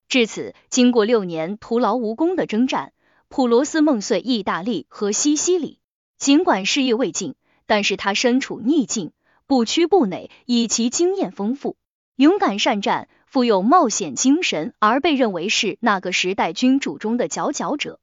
[0.08, 2.92] 至此，经过六年徒劳无功的征战，
[3.30, 5.78] 普罗斯梦碎意大利和西西里。
[6.18, 9.12] 尽管事业未尽，但是他身处逆境，
[9.53, 11.76] 不屈不馁，以其经验丰富、
[12.16, 18.00] 勇敢善战、富有冒险精神而被认为是那个时代君主中的佼佼者。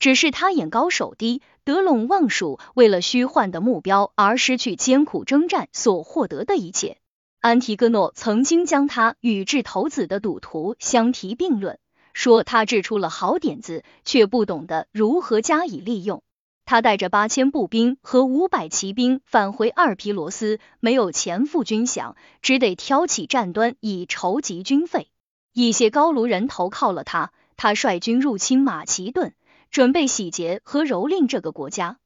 [0.00, 6.96] 只是他眼高手低，得陇望蜀，为了虚幻的目标而失去艰苦征战所获得的一切。
[7.38, 11.78] 安提戈诺曾经将他与掷骰子的赌徒相提并论，
[12.12, 16.24] 说他掷出了好点子，却不懂得如何加以利用。
[16.70, 25.08] 他带着八千步兵和五百骑兵返回阿尔皮罗斯，没有钱付军饷，只得挑起战端以筹集军费。
[25.54, 29.32] 一些高卢人投靠了他，他率军入侵马其顿，
[29.70, 31.96] 准备洗劫和蹂躏这个国家。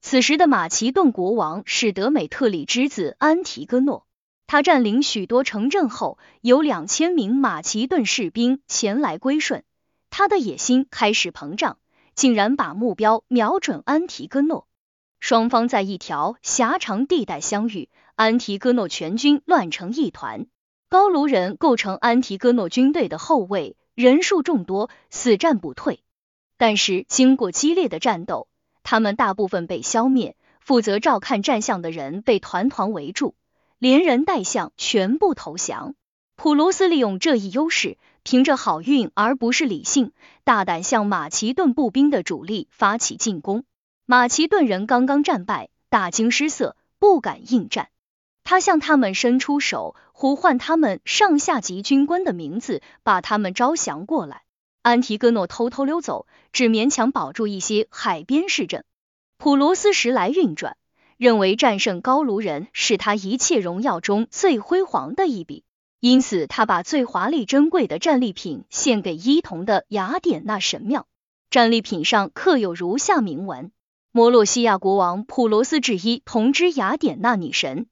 [0.00, 4.06] 此时的马其顿国王是德美特里之子安提戈诺。
[4.46, 9.62] 他占领许多城镇后，有两千名马其顿士兵前来归顺。
[10.08, 11.76] 他的野心开始膨胀，
[12.16, 14.66] 竟然把目标瞄准安提戈诺。
[15.20, 20.46] 双方在一条狭长地带相遇，安提戈诺全军乱成一团。
[20.88, 26.00] 高卢人构成安提戈诺军队的后卫，人数众多，死战不退。
[26.56, 28.48] 但是经过激烈的战斗，
[28.82, 30.36] 他们大部分被消灭。
[30.60, 33.36] 负责照看战象的人被团团围住。
[33.78, 35.94] 连人带象全部投降。
[36.36, 40.12] 普罗斯利用这一优势，凭着好运而不是理性，
[40.44, 43.64] 大胆向马其顿步兵的主力发起进攻。
[44.04, 47.88] 马其顿人刚刚战败，大惊失色，不敢应战。
[48.44, 54.42] 他向他们伸出手，呼唤他们上下级军官的名字，把他们招降过来。
[54.82, 58.84] 安提戈诺偷偷溜走，只勉强保住一些海边市镇。
[59.38, 60.76] 普罗斯时来运转。
[61.16, 65.64] 认为战胜高卢人是他一切荣耀中最辉煌的一笔，
[66.00, 71.06] 因此他把最华丽珍贵的战利品献给伊同的雅典娜神庙。
[71.50, 73.70] 战利品上刻有如下铭文：
[74.12, 77.86] 摩洛西亚国王普罗斯之一同之雅典娜女神。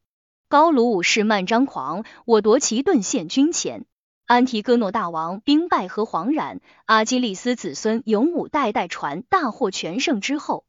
[0.49, 3.87] 高卢武士漫张狂，我夺其盾献军前。
[4.27, 10.65] 安提戈诺大王兵败和惶然，阿基利斯子孙勇武代代传，大获全胜之后，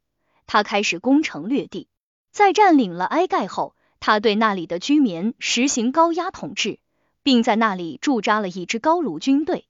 [0.47, 1.87] 他开始攻城略地。
[2.31, 6.79] 在占领了埃盖后，他对那里的居民实行高压统治，
[7.25, 9.65] 并在那里驻扎了一支高卢军队。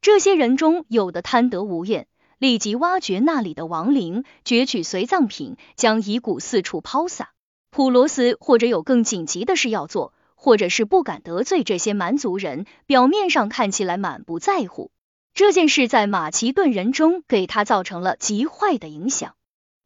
[0.00, 2.06] 这些人中有的贪得无厌，
[2.38, 7.32] 立即挖掘那里的亡灵，攫取随葬品，将遗骨四处抛洒。
[7.70, 14.90] 普罗斯或者有更紧急的事要做，或者是不敢得罪这些蛮族人，表面上看起来满不在乎。
[15.34, 19.34] 这件事在马其顿人中给他造成了极坏的影响。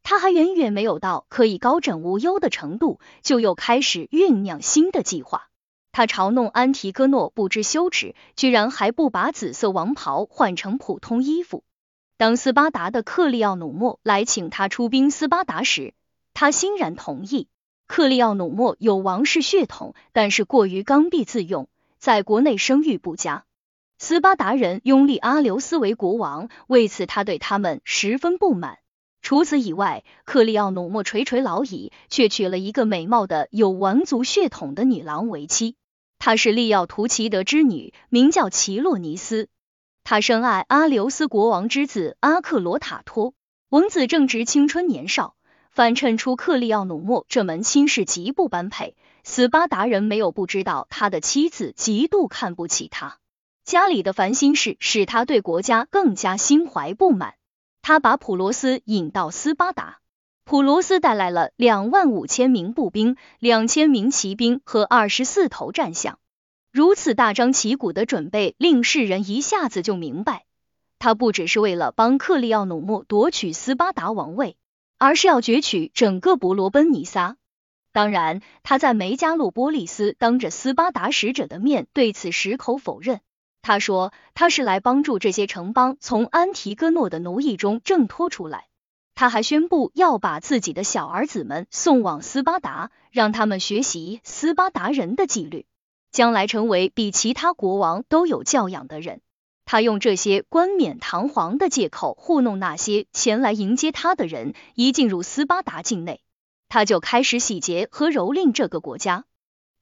[0.05, 5.49] 他还远远没有到可以高枕无忧的程度，就又开始酝酿新的计划。
[5.99, 11.64] 他嘲弄安提戈诺不知羞耻，居然还不把紫色王袍换成普通衣服。
[12.16, 15.94] 当斯巴达的克利奥努莫来请他出兵斯巴达时，
[16.34, 17.49] 他欣然同意。
[17.88, 21.68] 克利奥努莫有王室血统，但是过于刚愎自用，
[21.99, 23.44] 在国内声誉不佳。
[23.99, 28.78] 斯巴达人拥立阿留斯为国王，为此他对他们十分不满。
[29.20, 35.74] 除此以外，克利奥努莫垂垂老矣，却娶了一个美貌的有王族血统的女郎为妻。
[36.19, 39.49] 她是利奥图奇德之女，名叫奇洛尼斯。
[40.05, 43.35] 她深爱阿留斯国王之子阿克罗塔托。
[43.69, 45.37] 王子正值青春年少，
[45.71, 48.97] 反衬出克利奥努莫这门亲事极不般配。
[49.25, 53.19] 斯巴达人没有不知道他的妻子极度看不起他，
[53.64, 57.35] 家里的烦心事使他对国家更加心怀不满。
[57.83, 59.99] 他把普罗斯引到斯巴达，
[60.49, 66.18] 普罗斯带来了两万五千名步兵、两千名骑兵和二十四头战象。
[66.72, 70.46] 如此大张旗鼓的准备，令世人一下子就明白，
[70.99, 74.57] 他不只是为了帮克利奥努莫夺取斯巴达王位，
[74.96, 77.36] 而是要攫取整个伯罗奔尼撒。
[77.92, 83.20] 当然，他在梅加洛波利斯当着斯巴达使者的面对此矢口否认。
[83.61, 88.68] 他说他是来帮助这些城邦从安提戈诺的奴役中挣脱出来。
[89.19, 95.66] 他还宣布要把自己的小儿子们送往斯巴达，让他们学习斯巴达人的纪律，
[96.12, 99.21] 将来成为比其他国王都有教养的人。
[99.64, 104.55] 他用这些冠冕堂皇的借口糊弄那些前来迎接他的人。
[104.77, 106.21] 一进入斯巴达境内。
[106.69, 109.25] 他就开始洗劫和蹂躏这个国家。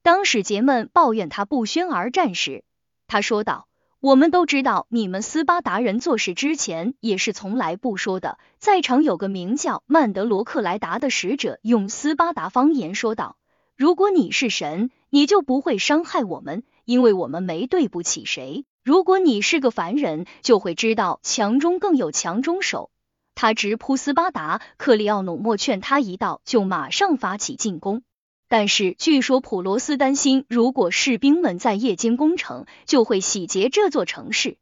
[0.01, 2.63] 当使节们抱怨他不宣而战时，
[3.05, 3.67] 他说道
[3.99, 13.37] ：“我们都知道，你们斯巴达人做事之前也是从来不说的。”在场有个名叫曼德罗克莱达的使者，用斯巴达方言说道
[13.75, 18.65] ：“如果你是神，你就不会伤害我们，因为我们没对不起谁。
[18.83, 22.91] 如果你是个凡人，就会知道强中更有强中手。”
[23.33, 28.03] 他直扑斯巴达，克里奥努莫劝他一道，就马上发起进攻。
[28.49, 34.57] 但是据说普罗斯担心，如果士兵们在夜间攻城，就会洗劫这座城市，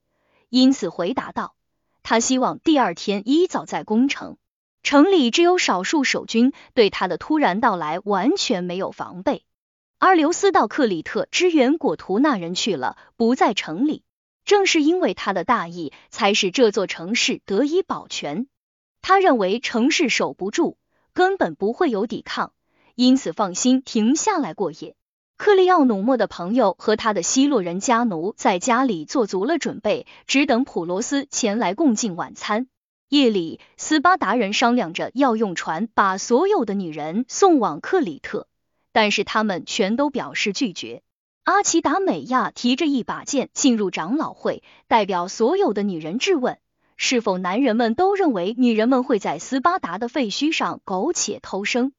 [0.49, 1.55] 因此回答道，
[2.01, 4.38] 他希望第二天一早再攻城。
[4.81, 9.43] 城里只有少数守军，对他的突然到来完全没有防备。
[9.97, 14.03] 而留斯到克里特支援果图那人去了，不在城里。
[14.45, 18.45] 正是因为他的大意，才使这座城市得以保全。
[19.01, 20.77] 他认为城市守不住，
[21.13, 22.53] 根本不会有抵抗，
[22.95, 24.95] 因此放心停下来过夜。
[25.37, 32.67] 克利奥努莫的朋友和他的希洛人家奴在家里做足了准备，只等普罗斯前来共进晚餐。
[33.09, 38.47] 夜里，斯巴达人商量着要用船把所有的女人送往克里特，
[38.93, 41.03] 但是他们全都表示拒绝。
[41.43, 46.57] 阿奇达美亚提着一把剑进入长老会，代表所有的女人质问。
[46.97, 51.91] 是否男人们都认为女人们会在斯巴达的废墟上苟且偷生？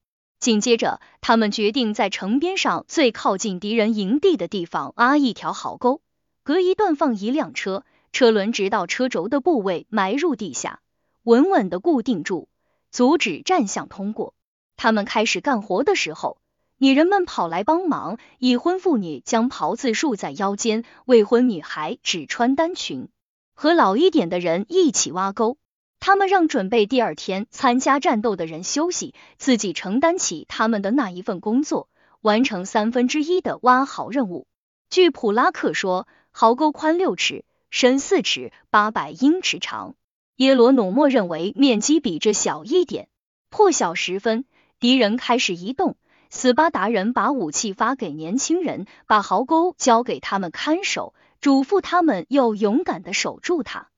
[0.47, 6.01] 紧接着，他们决定在城边上最靠近敌人营地的地方挖一条壕沟，
[6.45, 7.83] 隔一段放一辆车，
[8.13, 10.79] 车轮直到车轴的部位埋入地下，
[11.25, 12.47] 稳稳的固定住，
[12.93, 14.35] 阻止战象通过。
[14.77, 16.39] 他们开始干活的时候，
[16.79, 23.09] 女人们跑来帮忙，已婚妇女将袍子束在腰间，未婚女孩只穿单裙。
[23.55, 25.59] 和老一点的人一起挖沟，
[26.07, 31.89] 他们让准备第二天参加战斗的人休息，自己承担起他们的那一份工作，
[32.21, 34.47] 完成三分之一的挖壕任务。
[34.89, 39.97] 据普拉克说，壕沟宽六尺，深四尺，八百英尺长。
[40.37, 43.09] 耶罗努莫认为面积比这小一点。
[43.51, 44.45] 破晓时分，
[44.79, 45.97] 敌人开始移动，
[46.31, 51.15] 斯巴达人把武器发给年轻人，把壕沟交给他们看守。
[51.41, 53.89] 嘱咐他们要勇敢的守住它，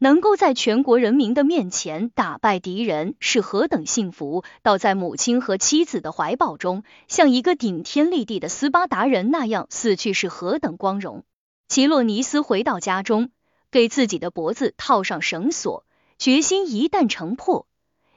[0.00, 4.44] 能够在全国人民的面前打败敌人是何等幸福！
[4.62, 11.24] 倒在母亲和妻子的怀抱中，像一个顶天立地的斯巴达人那样死去是何等光荣！
[11.66, 13.30] 奇洛尼斯回到家中，
[13.72, 15.84] 给自己的脖子套上绳索，
[16.16, 17.66] 决心一旦城破，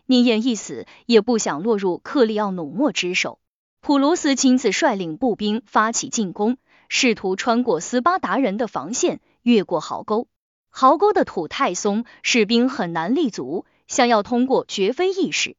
[0.06, 3.40] 宁愿一死也不想落入克利奥努莫之手。
[3.82, 6.58] 普罗斯亲自率领步兵发起进攻。
[6.94, 10.28] 试图穿过斯巴达人的防线，越过壕沟。
[10.72, 15.58] 壕沟的土太松，士兵很难立足，想要通过绝非易事。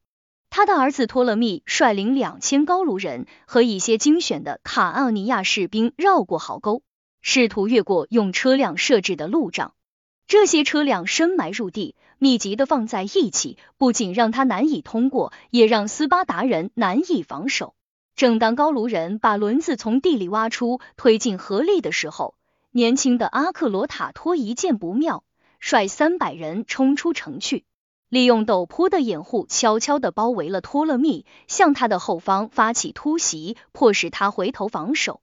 [0.49, 6.83] 他的儿子托勒密率领两千高卢人和一些精选的卡奥尼亚士兵绕过壕沟，
[7.21, 9.75] 试图越过用车辆设置的路障。
[10.27, 17.75] 这些车辆深埋入地，密集的放在一起，不仅让他难以通过，也让斯巴达人难以防守。
[18.17, 22.35] 正当高卢人把轮子从地里挖出，推进河里的时候，
[22.75, 25.25] 年轻的阿克罗塔托一见不妙，
[25.61, 27.67] 率三百人冲出城去，
[28.09, 35.21] 利用陡坡的掩护，悄悄的包围了托勒密，向他的后方发起突袭，迫使他回头防守。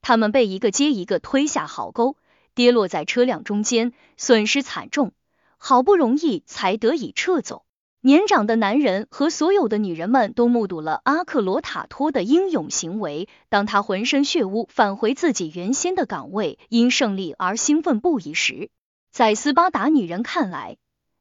[0.00, 2.16] 他们被一个接一个推下壕沟，
[2.56, 5.12] 跌落在车辆中间，损失惨重，
[5.56, 7.64] 好不容易才得以撤走。
[8.00, 13.28] 年长的男人和所有的女人们都目睹了阿克罗塔托的英勇行为。
[13.48, 18.70] 当他浑身血污返回自己原先的岗位，因胜利而兴奋不已时，
[19.10, 20.76] 在斯巴达女人看来，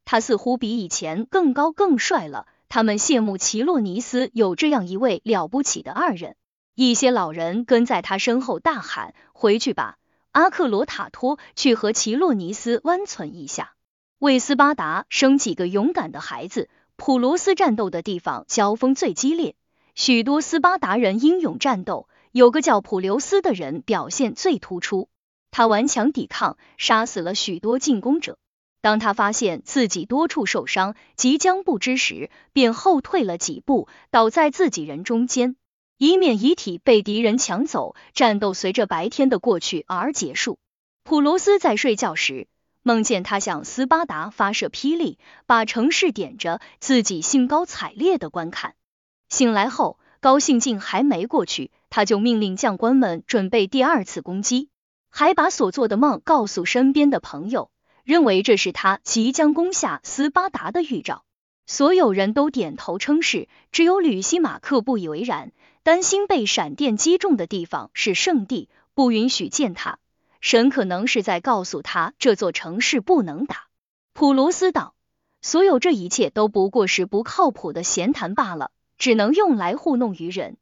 [0.06, 2.46] 他似乎比以前更高更帅了。
[2.70, 6.36] 他们羡慕奇洛尼斯有这样一位了不起的二人。
[6.76, 9.98] 一些老人跟在他身后大喊：“回去吧，
[10.32, 13.74] 阿克罗塔托，去和奇洛尼斯温存一下，
[14.20, 16.70] 为斯巴达生几个勇敢的孩子。”
[17.00, 19.56] 普罗斯战斗的地方交锋最激烈，
[19.94, 22.10] 许多斯巴达人英勇战斗。
[22.32, 25.08] 有个叫普留斯的人表现最突出，
[25.52, 28.40] 他顽强抵抗，杀死了许多进攻者。
[28.82, 35.56] 当他发现自己多处受伤，即将不支时，便后退了几步，倒在自己人中间，
[36.00, 37.96] 以免遗体被敌人抢走。
[38.14, 40.58] 战斗随着白天的过去而结束。
[41.04, 42.48] 普罗斯在睡觉时。
[42.88, 48.76] 梦见他向斯巴达发射霹雳，把城市点着，自己兴高采烈的观看。
[49.28, 54.70] 醒来后，高兴劲还没过去，他就命令将官们准备第二次攻击，
[55.10, 57.72] 还把所做的梦告诉身边的朋友，
[58.06, 61.26] 认为这是他即将攻下斯巴达的预兆。
[61.66, 65.52] 所有人都点头称是，只有吕西马克不以为然，
[65.84, 70.00] 担心被闪电击中的地方是圣地，不允许践踏。
[70.50, 73.68] 神可能是在告诉他，这座城市不能打。
[74.14, 74.96] 普罗斯道，
[75.42, 80.56] 所有这一切都不过是不靠谱的闲谈罢了，只能用来糊弄愚人。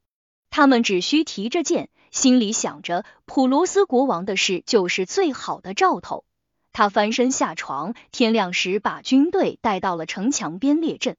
[0.50, 6.26] 他们只需提着剑，心里想着普罗斯国王的事，就是最好的兆头。
[6.74, 11.16] 他翻身下床，天亮时把军队带到了城墙边列阵。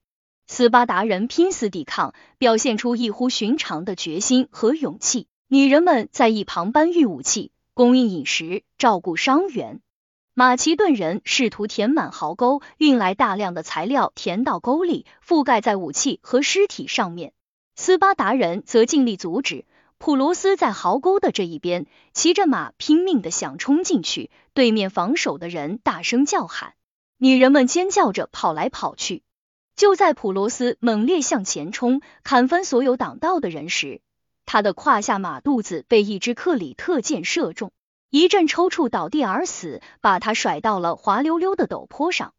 [0.49, 5.29] 斯巴达人拼死抵抗，表现出异乎寻常的决心和勇气。
[5.47, 7.53] 女人们在一旁搬运武器。
[7.77, 9.83] 供应饮食，照顾伤员。
[10.33, 17.35] 马其顿人试图填满壕沟，运来大量的材料填到沟里，覆盖在武器和尸体上面。
[17.75, 19.67] 斯巴达人则尽力阻止。
[19.99, 21.85] 普罗斯在壕沟的这一边，
[22.15, 26.73] 骑着马拼命的想冲进去，对面防守的人大声叫喊，
[27.19, 29.23] 女人们尖叫着跑来跑去。
[29.75, 34.01] 就在普罗斯猛烈向前冲，砍翻所有挡道的人时，
[34.47, 37.73] 他的胯下马肚子被一支克里特箭射中，
[38.09, 42.33] 一阵抽搐倒地而死，把他甩到了滑溜溜的陡坡上。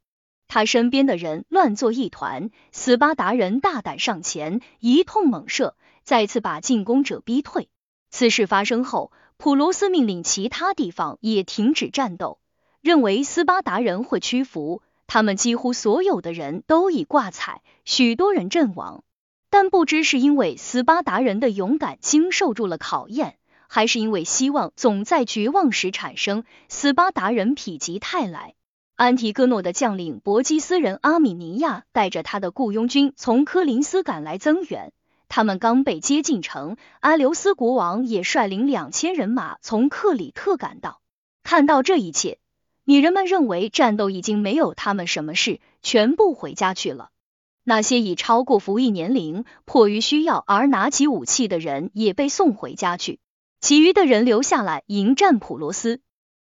[0.47, 7.67] 他身边的人乱作一团，斯巴达人大胆上前，一通猛射，再次把进攻者逼退。
[8.09, 12.39] 此事发生后，普罗斯命令其他地方也停止战斗，
[12.79, 14.81] 认为斯巴达人会屈服。
[15.05, 19.03] 他们几乎所有的人都已挂彩，许多人阵亡。
[19.49, 23.37] 但不知是因为斯巴达人的勇敢经受住了考验，
[23.67, 28.55] 还是因为希望总在绝望时产生，斯巴达人否极泰来。
[28.95, 34.91] 安提戈诺的将领伯基斯人阿米尼亚带着他的雇佣军从科林斯赶来增援，
[35.29, 40.99] 他们刚被接进城，阿留斯国王也率领两千人马从克里特赶到。
[41.43, 42.39] 看到这一切，
[42.83, 47.09] 女人们认为战斗已经没有他们什么事，全部回家去了。
[47.69, 53.19] 那些已超过服役年龄、迫于需要而拿起武器的人也被送回家去，
[53.59, 55.99] 其余的人留下来迎战普罗斯。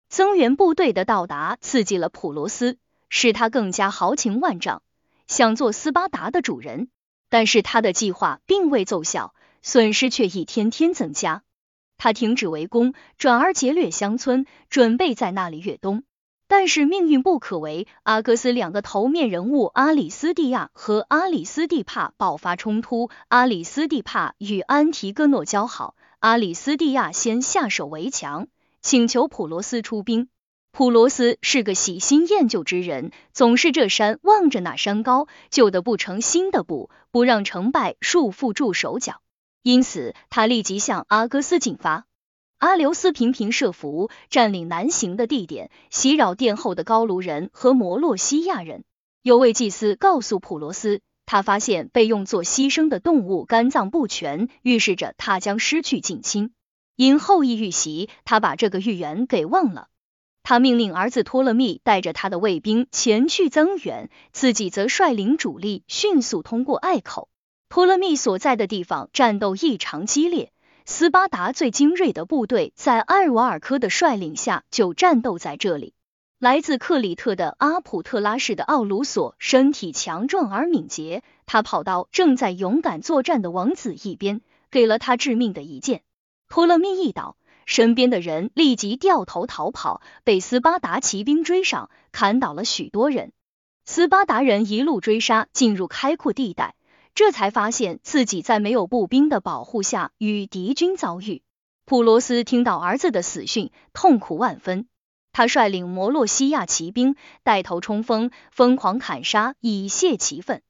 [0.08, 2.76] 增援部队的到达刺激了普罗斯，
[3.08, 4.82] 使他更加豪情万丈，
[5.28, 6.88] 想做斯巴达的主人。
[7.28, 9.32] 但是他的计划并未奏效，
[9.62, 11.44] 损失却一天天增加。
[11.98, 16.02] 他停止围攻，转而劫掠乡村，准备在那里越冬。
[16.54, 23.08] 但是命运不可违，阿戈斯两个头面人物阿里斯蒂亚和阿里斯蒂帕爆发冲突。
[23.28, 28.48] 阿里斯蒂帕与安提戈诺交好，阿里斯蒂亚先下手为强，
[28.82, 30.28] 请求普罗斯出兵。
[30.72, 39.22] 普罗斯是个喜新厌旧之人，总是这山望着那山高，旧的不成新的补，不让成败束缚住手脚。
[39.62, 42.04] 因此，他立即向阿戈斯进发。
[42.62, 48.84] 阿留斯频频设伏，占领南行的地点，袭扰殿后的高卢人和摩洛西亚人。
[49.20, 56.52] 有位祭司告诉普罗斯，他发现被用作牺牲的动物肝脏不全，预示着他将失去近亲。
[56.94, 59.88] 因后羿遇袭，他把这个预言给忘了。
[60.44, 67.28] 他命令儿子托勒密带着他的卫兵前去增援，自己则率领主力迅速通过隘口。
[67.68, 70.52] 托勒密所在的地方战斗异常激烈。
[70.84, 75.94] 斯巴达最精锐的部队在埃尔瓦尔科的率领下就战斗在这里。
[76.38, 84.40] 来自克里特的阿普特拉市的奥卢索身体强壮而敏捷，他跑到正在勇敢作战的王子一边，
[84.70, 86.02] 给了他致命的一剑。
[86.48, 93.32] 托勒密一倒，身边的人立即掉头逃跑，被斯巴达骑兵追上，砍倒了许多人。
[93.84, 96.74] 斯巴达人一路追杀，进入开阔地带。
[97.14, 101.42] 这才发现自己在没有步兵的保护下与敌军遭遇。
[101.84, 104.86] 普罗斯听到儿子的死讯，痛苦万分。
[105.32, 110.62] 他率领摩洛西亚骑兵带头冲锋，疯狂砍杀，以泄其愤。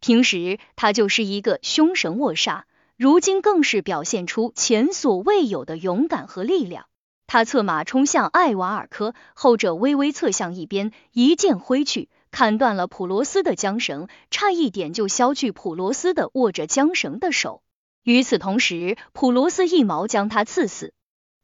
[0.00, 2.62] 平时他就是一个凶神恶煞、
[2.96, 6.86] 如今更是表现出前所未有的勇敢和力量。
[7.26, 17.62] 他策马冲向艾瓦尔科，后者微微侧向一边，一剑挥去，砍断了普罗斯的缰绳，差一点就削去普罗斯的握着缰绳的手。
[18.02, 20.92] 与此同时，普罗斯一矛将他刺死。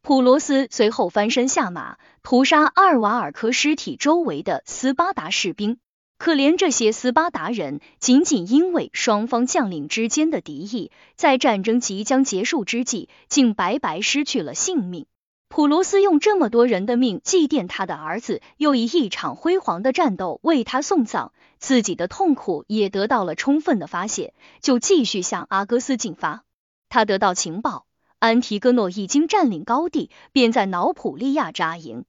[0.03, 5.79] 普罗斯随后翻身下马，屠杀阿尔瓦尔科尸体周围的斯巴达士兵。
[6.19, 15.07] 可怜这些斯巴达人，仅仅因为双方将领之间的敌意，在战争即将结束之际，竟白白失去了性命。
[15.55, 26.43] 普罗斯用这么多人的命祭奠他的儿子，又以一场辉煌的战斗为他送葬，自己的痛苦也得到了充分的发泄，就继续向阿戈斯进发。
[26.89, 27.85] 他得到情报，
[28.19, 32.07] 安提戈诺已经占领高地，便在瑙普利亚扎营。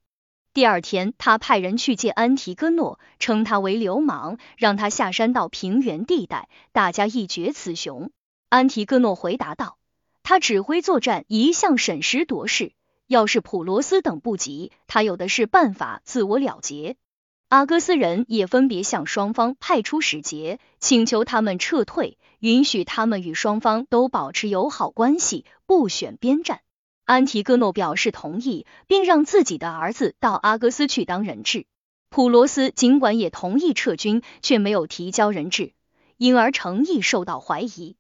[0.54, 8.10] 第二天，他派人去见安提戈诺，称他为流氓，让他下山到平原地带，大家一决雌雄。
[8.48, 9.78] 安提戈诺回答道
[10.24, 12.72] ：“他指挥作战一向审时度势，
[13.08, 16.96] 要是普罗斯等不急，他有的是办法自我了结。”
[17.50, 26.62] 阿哥斯人也分别向双方派出使节，请求他们撤退，允许他们与双方都保持友好关系，不选边站。
[27.06, 31.68] 安提戈诺表示同意，并让自己的儿子到阿戈斯去当人质。
[32.10, 35.74] 普罗斯尽管也同意撤军，却没有提交人质，
[36.18, 37.98] 因而诚意受到怀疑。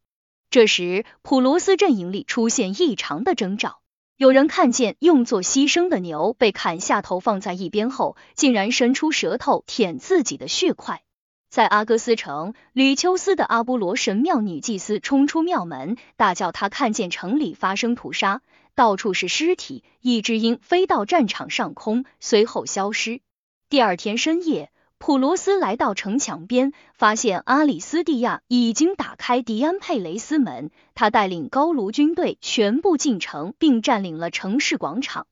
[0.50, 3.82] 这时，普罗斯阵营里出现异常的征兆，
[4.24, 11.02] 有人看见用作牺牲的牛被砍下头放在一边后，竟然伸出舌头舔自己的血块。
[11.50, 18.42] 在阿戈斯城，吕秋斯的阿波罗神庙女祭司冲出庙门，大叫她看见城里发生屠杀。
[18.76, 23.20] 到处是尸体，一只鹰飞到战场上空，随后消失。
[23.68, 24.72] 第二天深夜，
[25.06, 35.28] 普罗斯来到城墙边，发现阿里斯蒂亚已经打开迪安佩雷斯门，他带领高卢军队全部进城，并占领了城市广场。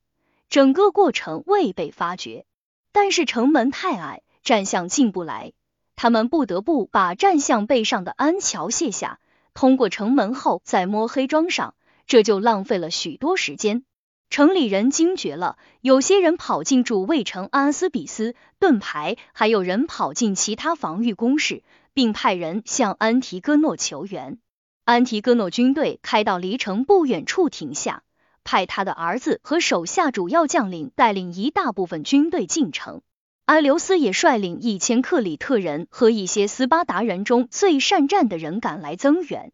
[0.50, 2.44] 整个过程未被发觉，
[2.92, 5.54] 但是城门太矮，战象进不来，
[5.96, 9.20] 他们不得不把战象背上的安桥卸下，
[9.54, 11.74] 通过城门后再摸黑装上。
[12.06, 13.84] 这就浪费了许多时间。
[14.32, 24.38] 城里人惊觉了，有些人跑进主卫城阿斯比斯盾牌，还有人跑进其他防御工事，并派人向安提戈诺求援。
[24.86, 28.04] 安提戈诺军队开到离城不远处停下，
[28.42, 33.02] 派他的儿子和手下主要将领带领一大部分军队进城。
[33.44, 39.52] 阿留斯也率领一千克里特人和一些斯巴达人中最善战的人赶来增援。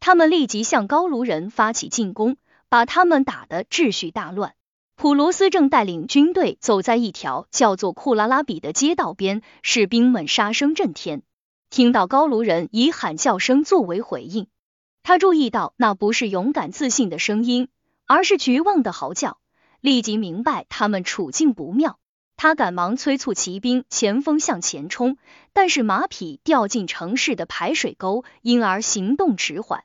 [0.00, 2.36] 他们立即向高卢人发起进攻，
[2.68, 4.54] 把他们打得秩序大乱。
[4.96, 11.22] 普罗斯正带领军队走在一条叫做库拉拉比的街道边，士兵们杀声震天。
[11.68, 14.46] 听到高卢人以喊叫声作为回应，
[15.02, 17.68] 他注意到那不是勇敢自信的声音，
[18.06, 19.38] 而是绝望的嚎叫，
[19.80, 21.98] 立即明白他们处境不妙。
[22.38, 25.18] 他赶忙催促骑兵前锋向前冲，
[25.52, 29.84] 但是马匹掉进城市的排水沟，因而行动迟缓。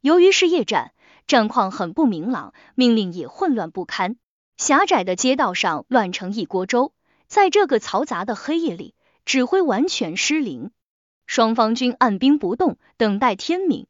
[0.00, 0.92] 由于是夜战，
[1.30, 4.16] 战况很不明朗，命令也混乱不堪。
[4.56, 6.92] 狭窄的街道上乱成一锅粥，
[7.28, 10.72] 在这个嘈杂的黑夜里，指挥完全失灵。
[11.28, 13.86] 双方均按兵不动，等待天明。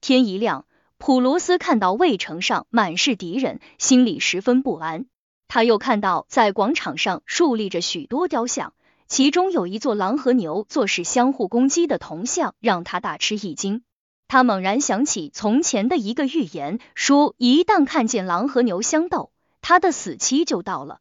[0.00, 0.66] 天一亮，
[0.96, 5.06] 普罗斯看到卫城上满是敌人，心里十分不安。
[5.48, 8.72] 他又看到在广场上竖立着许多雕像，
[9.08, 13.82] 其中有一座狼和牛做事相互攻击的铜像，让他大吃一惊。
[14.28, 19.30] 他猛然想起从前的一个预言，说一旦看见狼和牛相斗，
[19.60, 21.00] 他的死期就到了。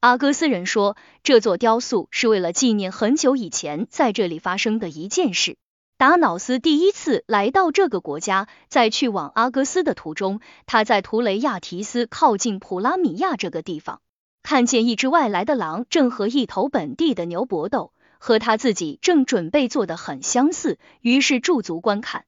[0.00, 5.58] 阿戈斯人说，这座雕塑是为了纪念很久以前在这里发生的一件事。
[5.98, 14.00] 达瑙斯第一次来到这个国家，在去往阿戈斯的途中，他在图雷亚提斯靠近普拉米亚这个地方，
[14.42, 22.24] 看见一只外来的狼正和一头本地的牛搏斗，和他自己正准备做的很相似，于是驻足观看。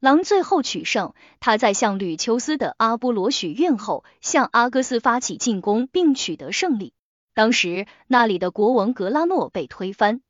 [0.00, 6.94] 狼最后取胜，他在向吕秋斯的阿波罗许愿后，向阿戈斯发起进攻，并取得胜利。
[7.34, 10.22] 当时那里的国王格拉诺被推翻，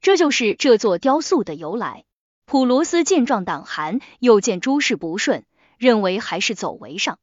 [0.00, 2.04] 这就是这座雕塑的由来。
[2.44, 5.44] 普罗斯见状胆寒，又见诸事不顺，
[5.76, 7.18] 认为还是走为上。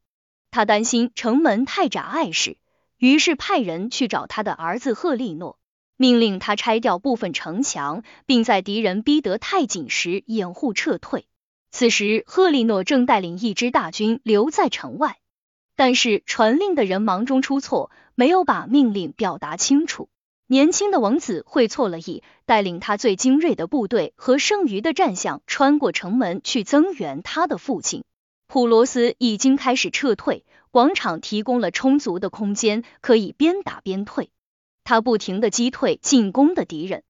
[0.50, 2.58] 他担心城门太窄碍事，
[2.98, 5.58] 于是派人去找他的儿子赫利诺，
[5.96, 11.26] 命令他拆掉部分城墙，并在敌人逼得太紧时掩护撤退。
[11.76, 15.18] 此时，赫利诺正带领一支大军留在城外，
[15.74, 20.08] 但是传令的人忙中出错，没有把命令表达清楚。
[20.46, 28.04] 年轻的王子会错了意，带领他最精锐的部队和剩余的战象穿过城门去增援他的父亲。
[28.46, 34.30] 普罗斯已经开始撤退，广场提供了充足的空间，可以边打边退。
[34.84, 37.02] 他不停的击退进攻的敌人。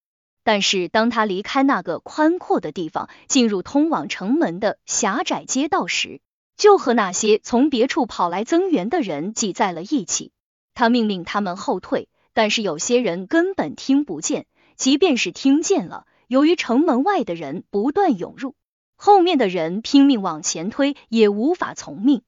[0.45, 6.21] 但是当他离开那个宽阔的地方，进入通往城门的狭窄街道时，
[6.57, 10.33] 就和那些从别处跑来增援的人挤在了一起。
[10.75, 14.47] 他命令他们后退，但是有些人根本听不见，
[14.77, 18.55] 即便是听见了，由于城门外的人不断涌入，
[18.97, 22.23] 后面的人拼命往前推，也无法从命。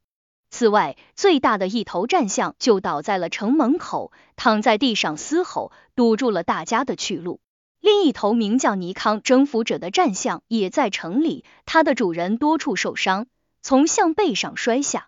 [0.49, 7.41] 此外，最大的一头战象就倒在了城门口，躺在地上嘶吼，堵住了大家的去路。
[7.87, 13.29] 另一头名叫尼康征服者的战象也在城里，它的主人多处受伤，
[13.63, 15.07] 从象背上摔下。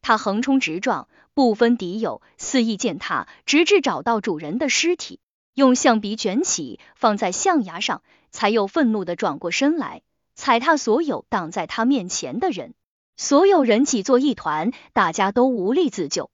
[0.00, 5.20] 它横冲直撞，不分敌友，肆意践踏，直至找到主人的尸体，
[5.52, 10.00] 用象鼻卷起，放在象牙上，才又愤怒的转过身来，
[10.34, 12.72] 踩踏所有挡在他面前的人。
[13.18, 16.30] 所有人挤作一团，大家都无力自救，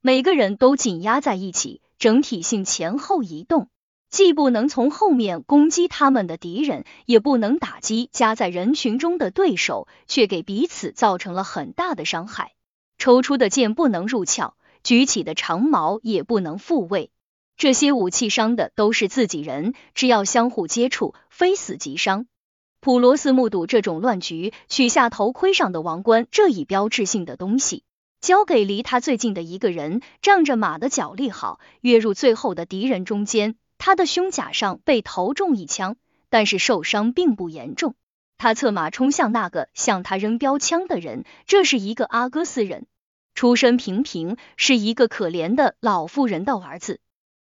[0.00, 3.68] 每个人都紧压在一起，整体性前后移动。
[4.14, 12.52] 既不能从后面攻击他们的敌人，也不能打击夹在人群中的对手，却给彼此造成了很大的伤害。
[12.96, 14.54] 抽出的剑不能入鞘，
[14.84, 17.10] 举起的长矛也不能复位。
[17.56, 22.26] 这些武器伤的都是自己人，只要相互接触，非死即伤。
[22.78, 27.82] 普罗斯目睹这种乱局，取下头盔上的王冠这一标志性的东西，
[28.20, 33.56] 交给离他最近的一个人，仗着马的脚力好，跃入最后的敌人中间。
[33.78, 35.96] 他的胸甲上被投中一枪，
[36.30, 37.94] 但是受伤并不严重。
[38.36, 42.86] 他策马冲向那个向他扔标枪的人，这是一个阿哥斯人，
[43.34, 47.00] 出身平平，是一个可怜的老妇人的儿子。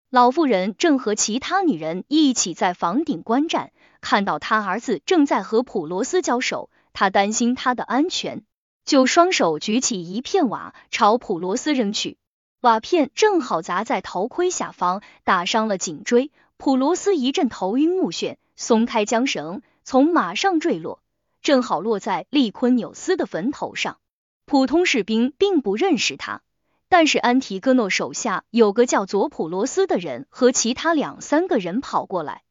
[0.09, 8.43] 老妇人正和其他女人一起在房顶观战，看到他儿子正在和普罗斯交手，他担心他的安全，
[8.85, 12.17] 就双手举起一片瓦朝普罗斯扔去。
[12.61, 16.29] 瓦片正好砸在头盔下方，打伤了颈椎。
[16.57, 21.01] 普罗斯一阵头晕目眩，松开缰绳，从马上坠落，
[21.41, 23.97] 正好落在利昆纽斯的坟头上。
[24.45, 26.41] 普通士兵并不认识他，
[26.89, 32.41] 但是安提戈诺手下有个叫佐普罗斯的人和其他两三个人跑过来，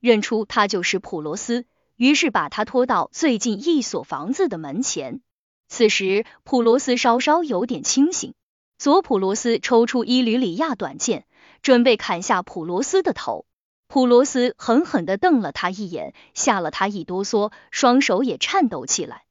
[0.00, 1.66] 认出他就是普罗斯，
[1.96, 5.20] 于是把他拖到最近一所房子的门前。
[5.68, 8.32] 此时普罗斯稍稍有点清醒。
[8.78, 11.26] 佐普罗斯抽出伊吕里亚短剑，
[11.62, 13.44] 准备砍下普罗斯的头。
[13.88, 19.24] 普罗斯狠狠的瞪了他一眼，吓了他一哆嗦，双手也颤抖起来。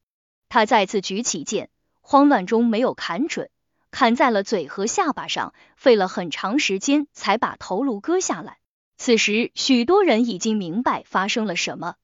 [0.49, 1.69] 他再次举起剑，
[2.01, 3.49] 慌乱中没有砍准，
[3.89, 8.57] 砍在了嘴和下巴上，费了很长时间才把头颅割下来。
[8.97, 11.95] 此时，许多人已经明白发生了什么。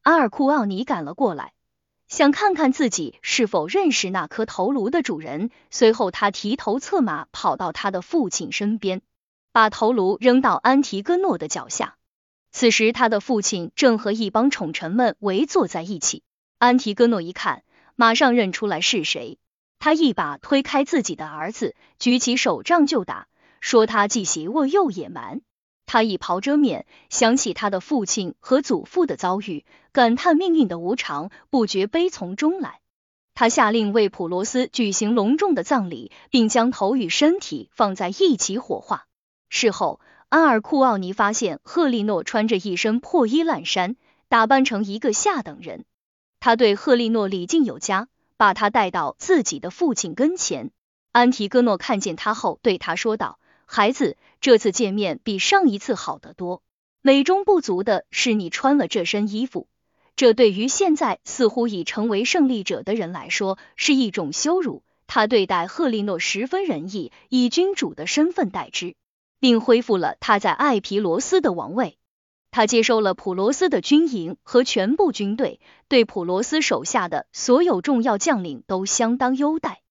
[0.00, 1.52] 阿尔库奥尼赶了过来。
[2.08, 5.50] 想看看自己是否认识那颗头颅的主人。
[5.70, 9.02] 随后，他提头策马跑到他的父亲身边，
[9.52, 11.96] 把头颅扔到安提戈诺的脚下。
[12.52, 16.22] 此时，他的父亲正和一帮宠臣们围坐在一起。
[16.58, 17.64] 安提戈诺一看，
[17.96, 19.38] 马上认出来是谁。
[19.78, 23.26] 他一把推开自己的儿子，举起手杖就打，
[23.60, 25.42] 说他既邪恶又野蛮。
[25.86, 32.80] 他以袍遮面，想起他的父亲和祖父的遭遇，感叹命运的无常，不觉悲从中来。
[33.34, 39.06] 他下令为普罗斯举行隆重的葬礼，并将头与身体放在一起火化。
[39.48, 43.94] 事后，阿尔库奥尼发现赫利诺穿着一身破衣烂衫，
[44.28, 45.84] 打扮成一个下等人。
[46.40, 50.72] 他对赫利诺礼敬有加，把他带到自己的父亲跟前。
[51.12, 53.38] 安提戈诺看见他后，对他说道。
[53.66, 56.62] 孩子，这次见面比上一次好得多。
[57.02, 59.66] 美中不足的是，你穿了这身衣服，
[60.14, 64.82] 这对于现在似乎已成为胜利者的人来说是一种羞辱。
[65.08, 68.94] 他对待赫利诺十分仁义，以君主的身份待之，
[69.40, 71.98] 并恢复了他在艾皮罗斯的王位。
[72.50, 79.82] 他接收了普罗斯的军营和全部军队，对普罗斯手下的所有重要将领都相当优待。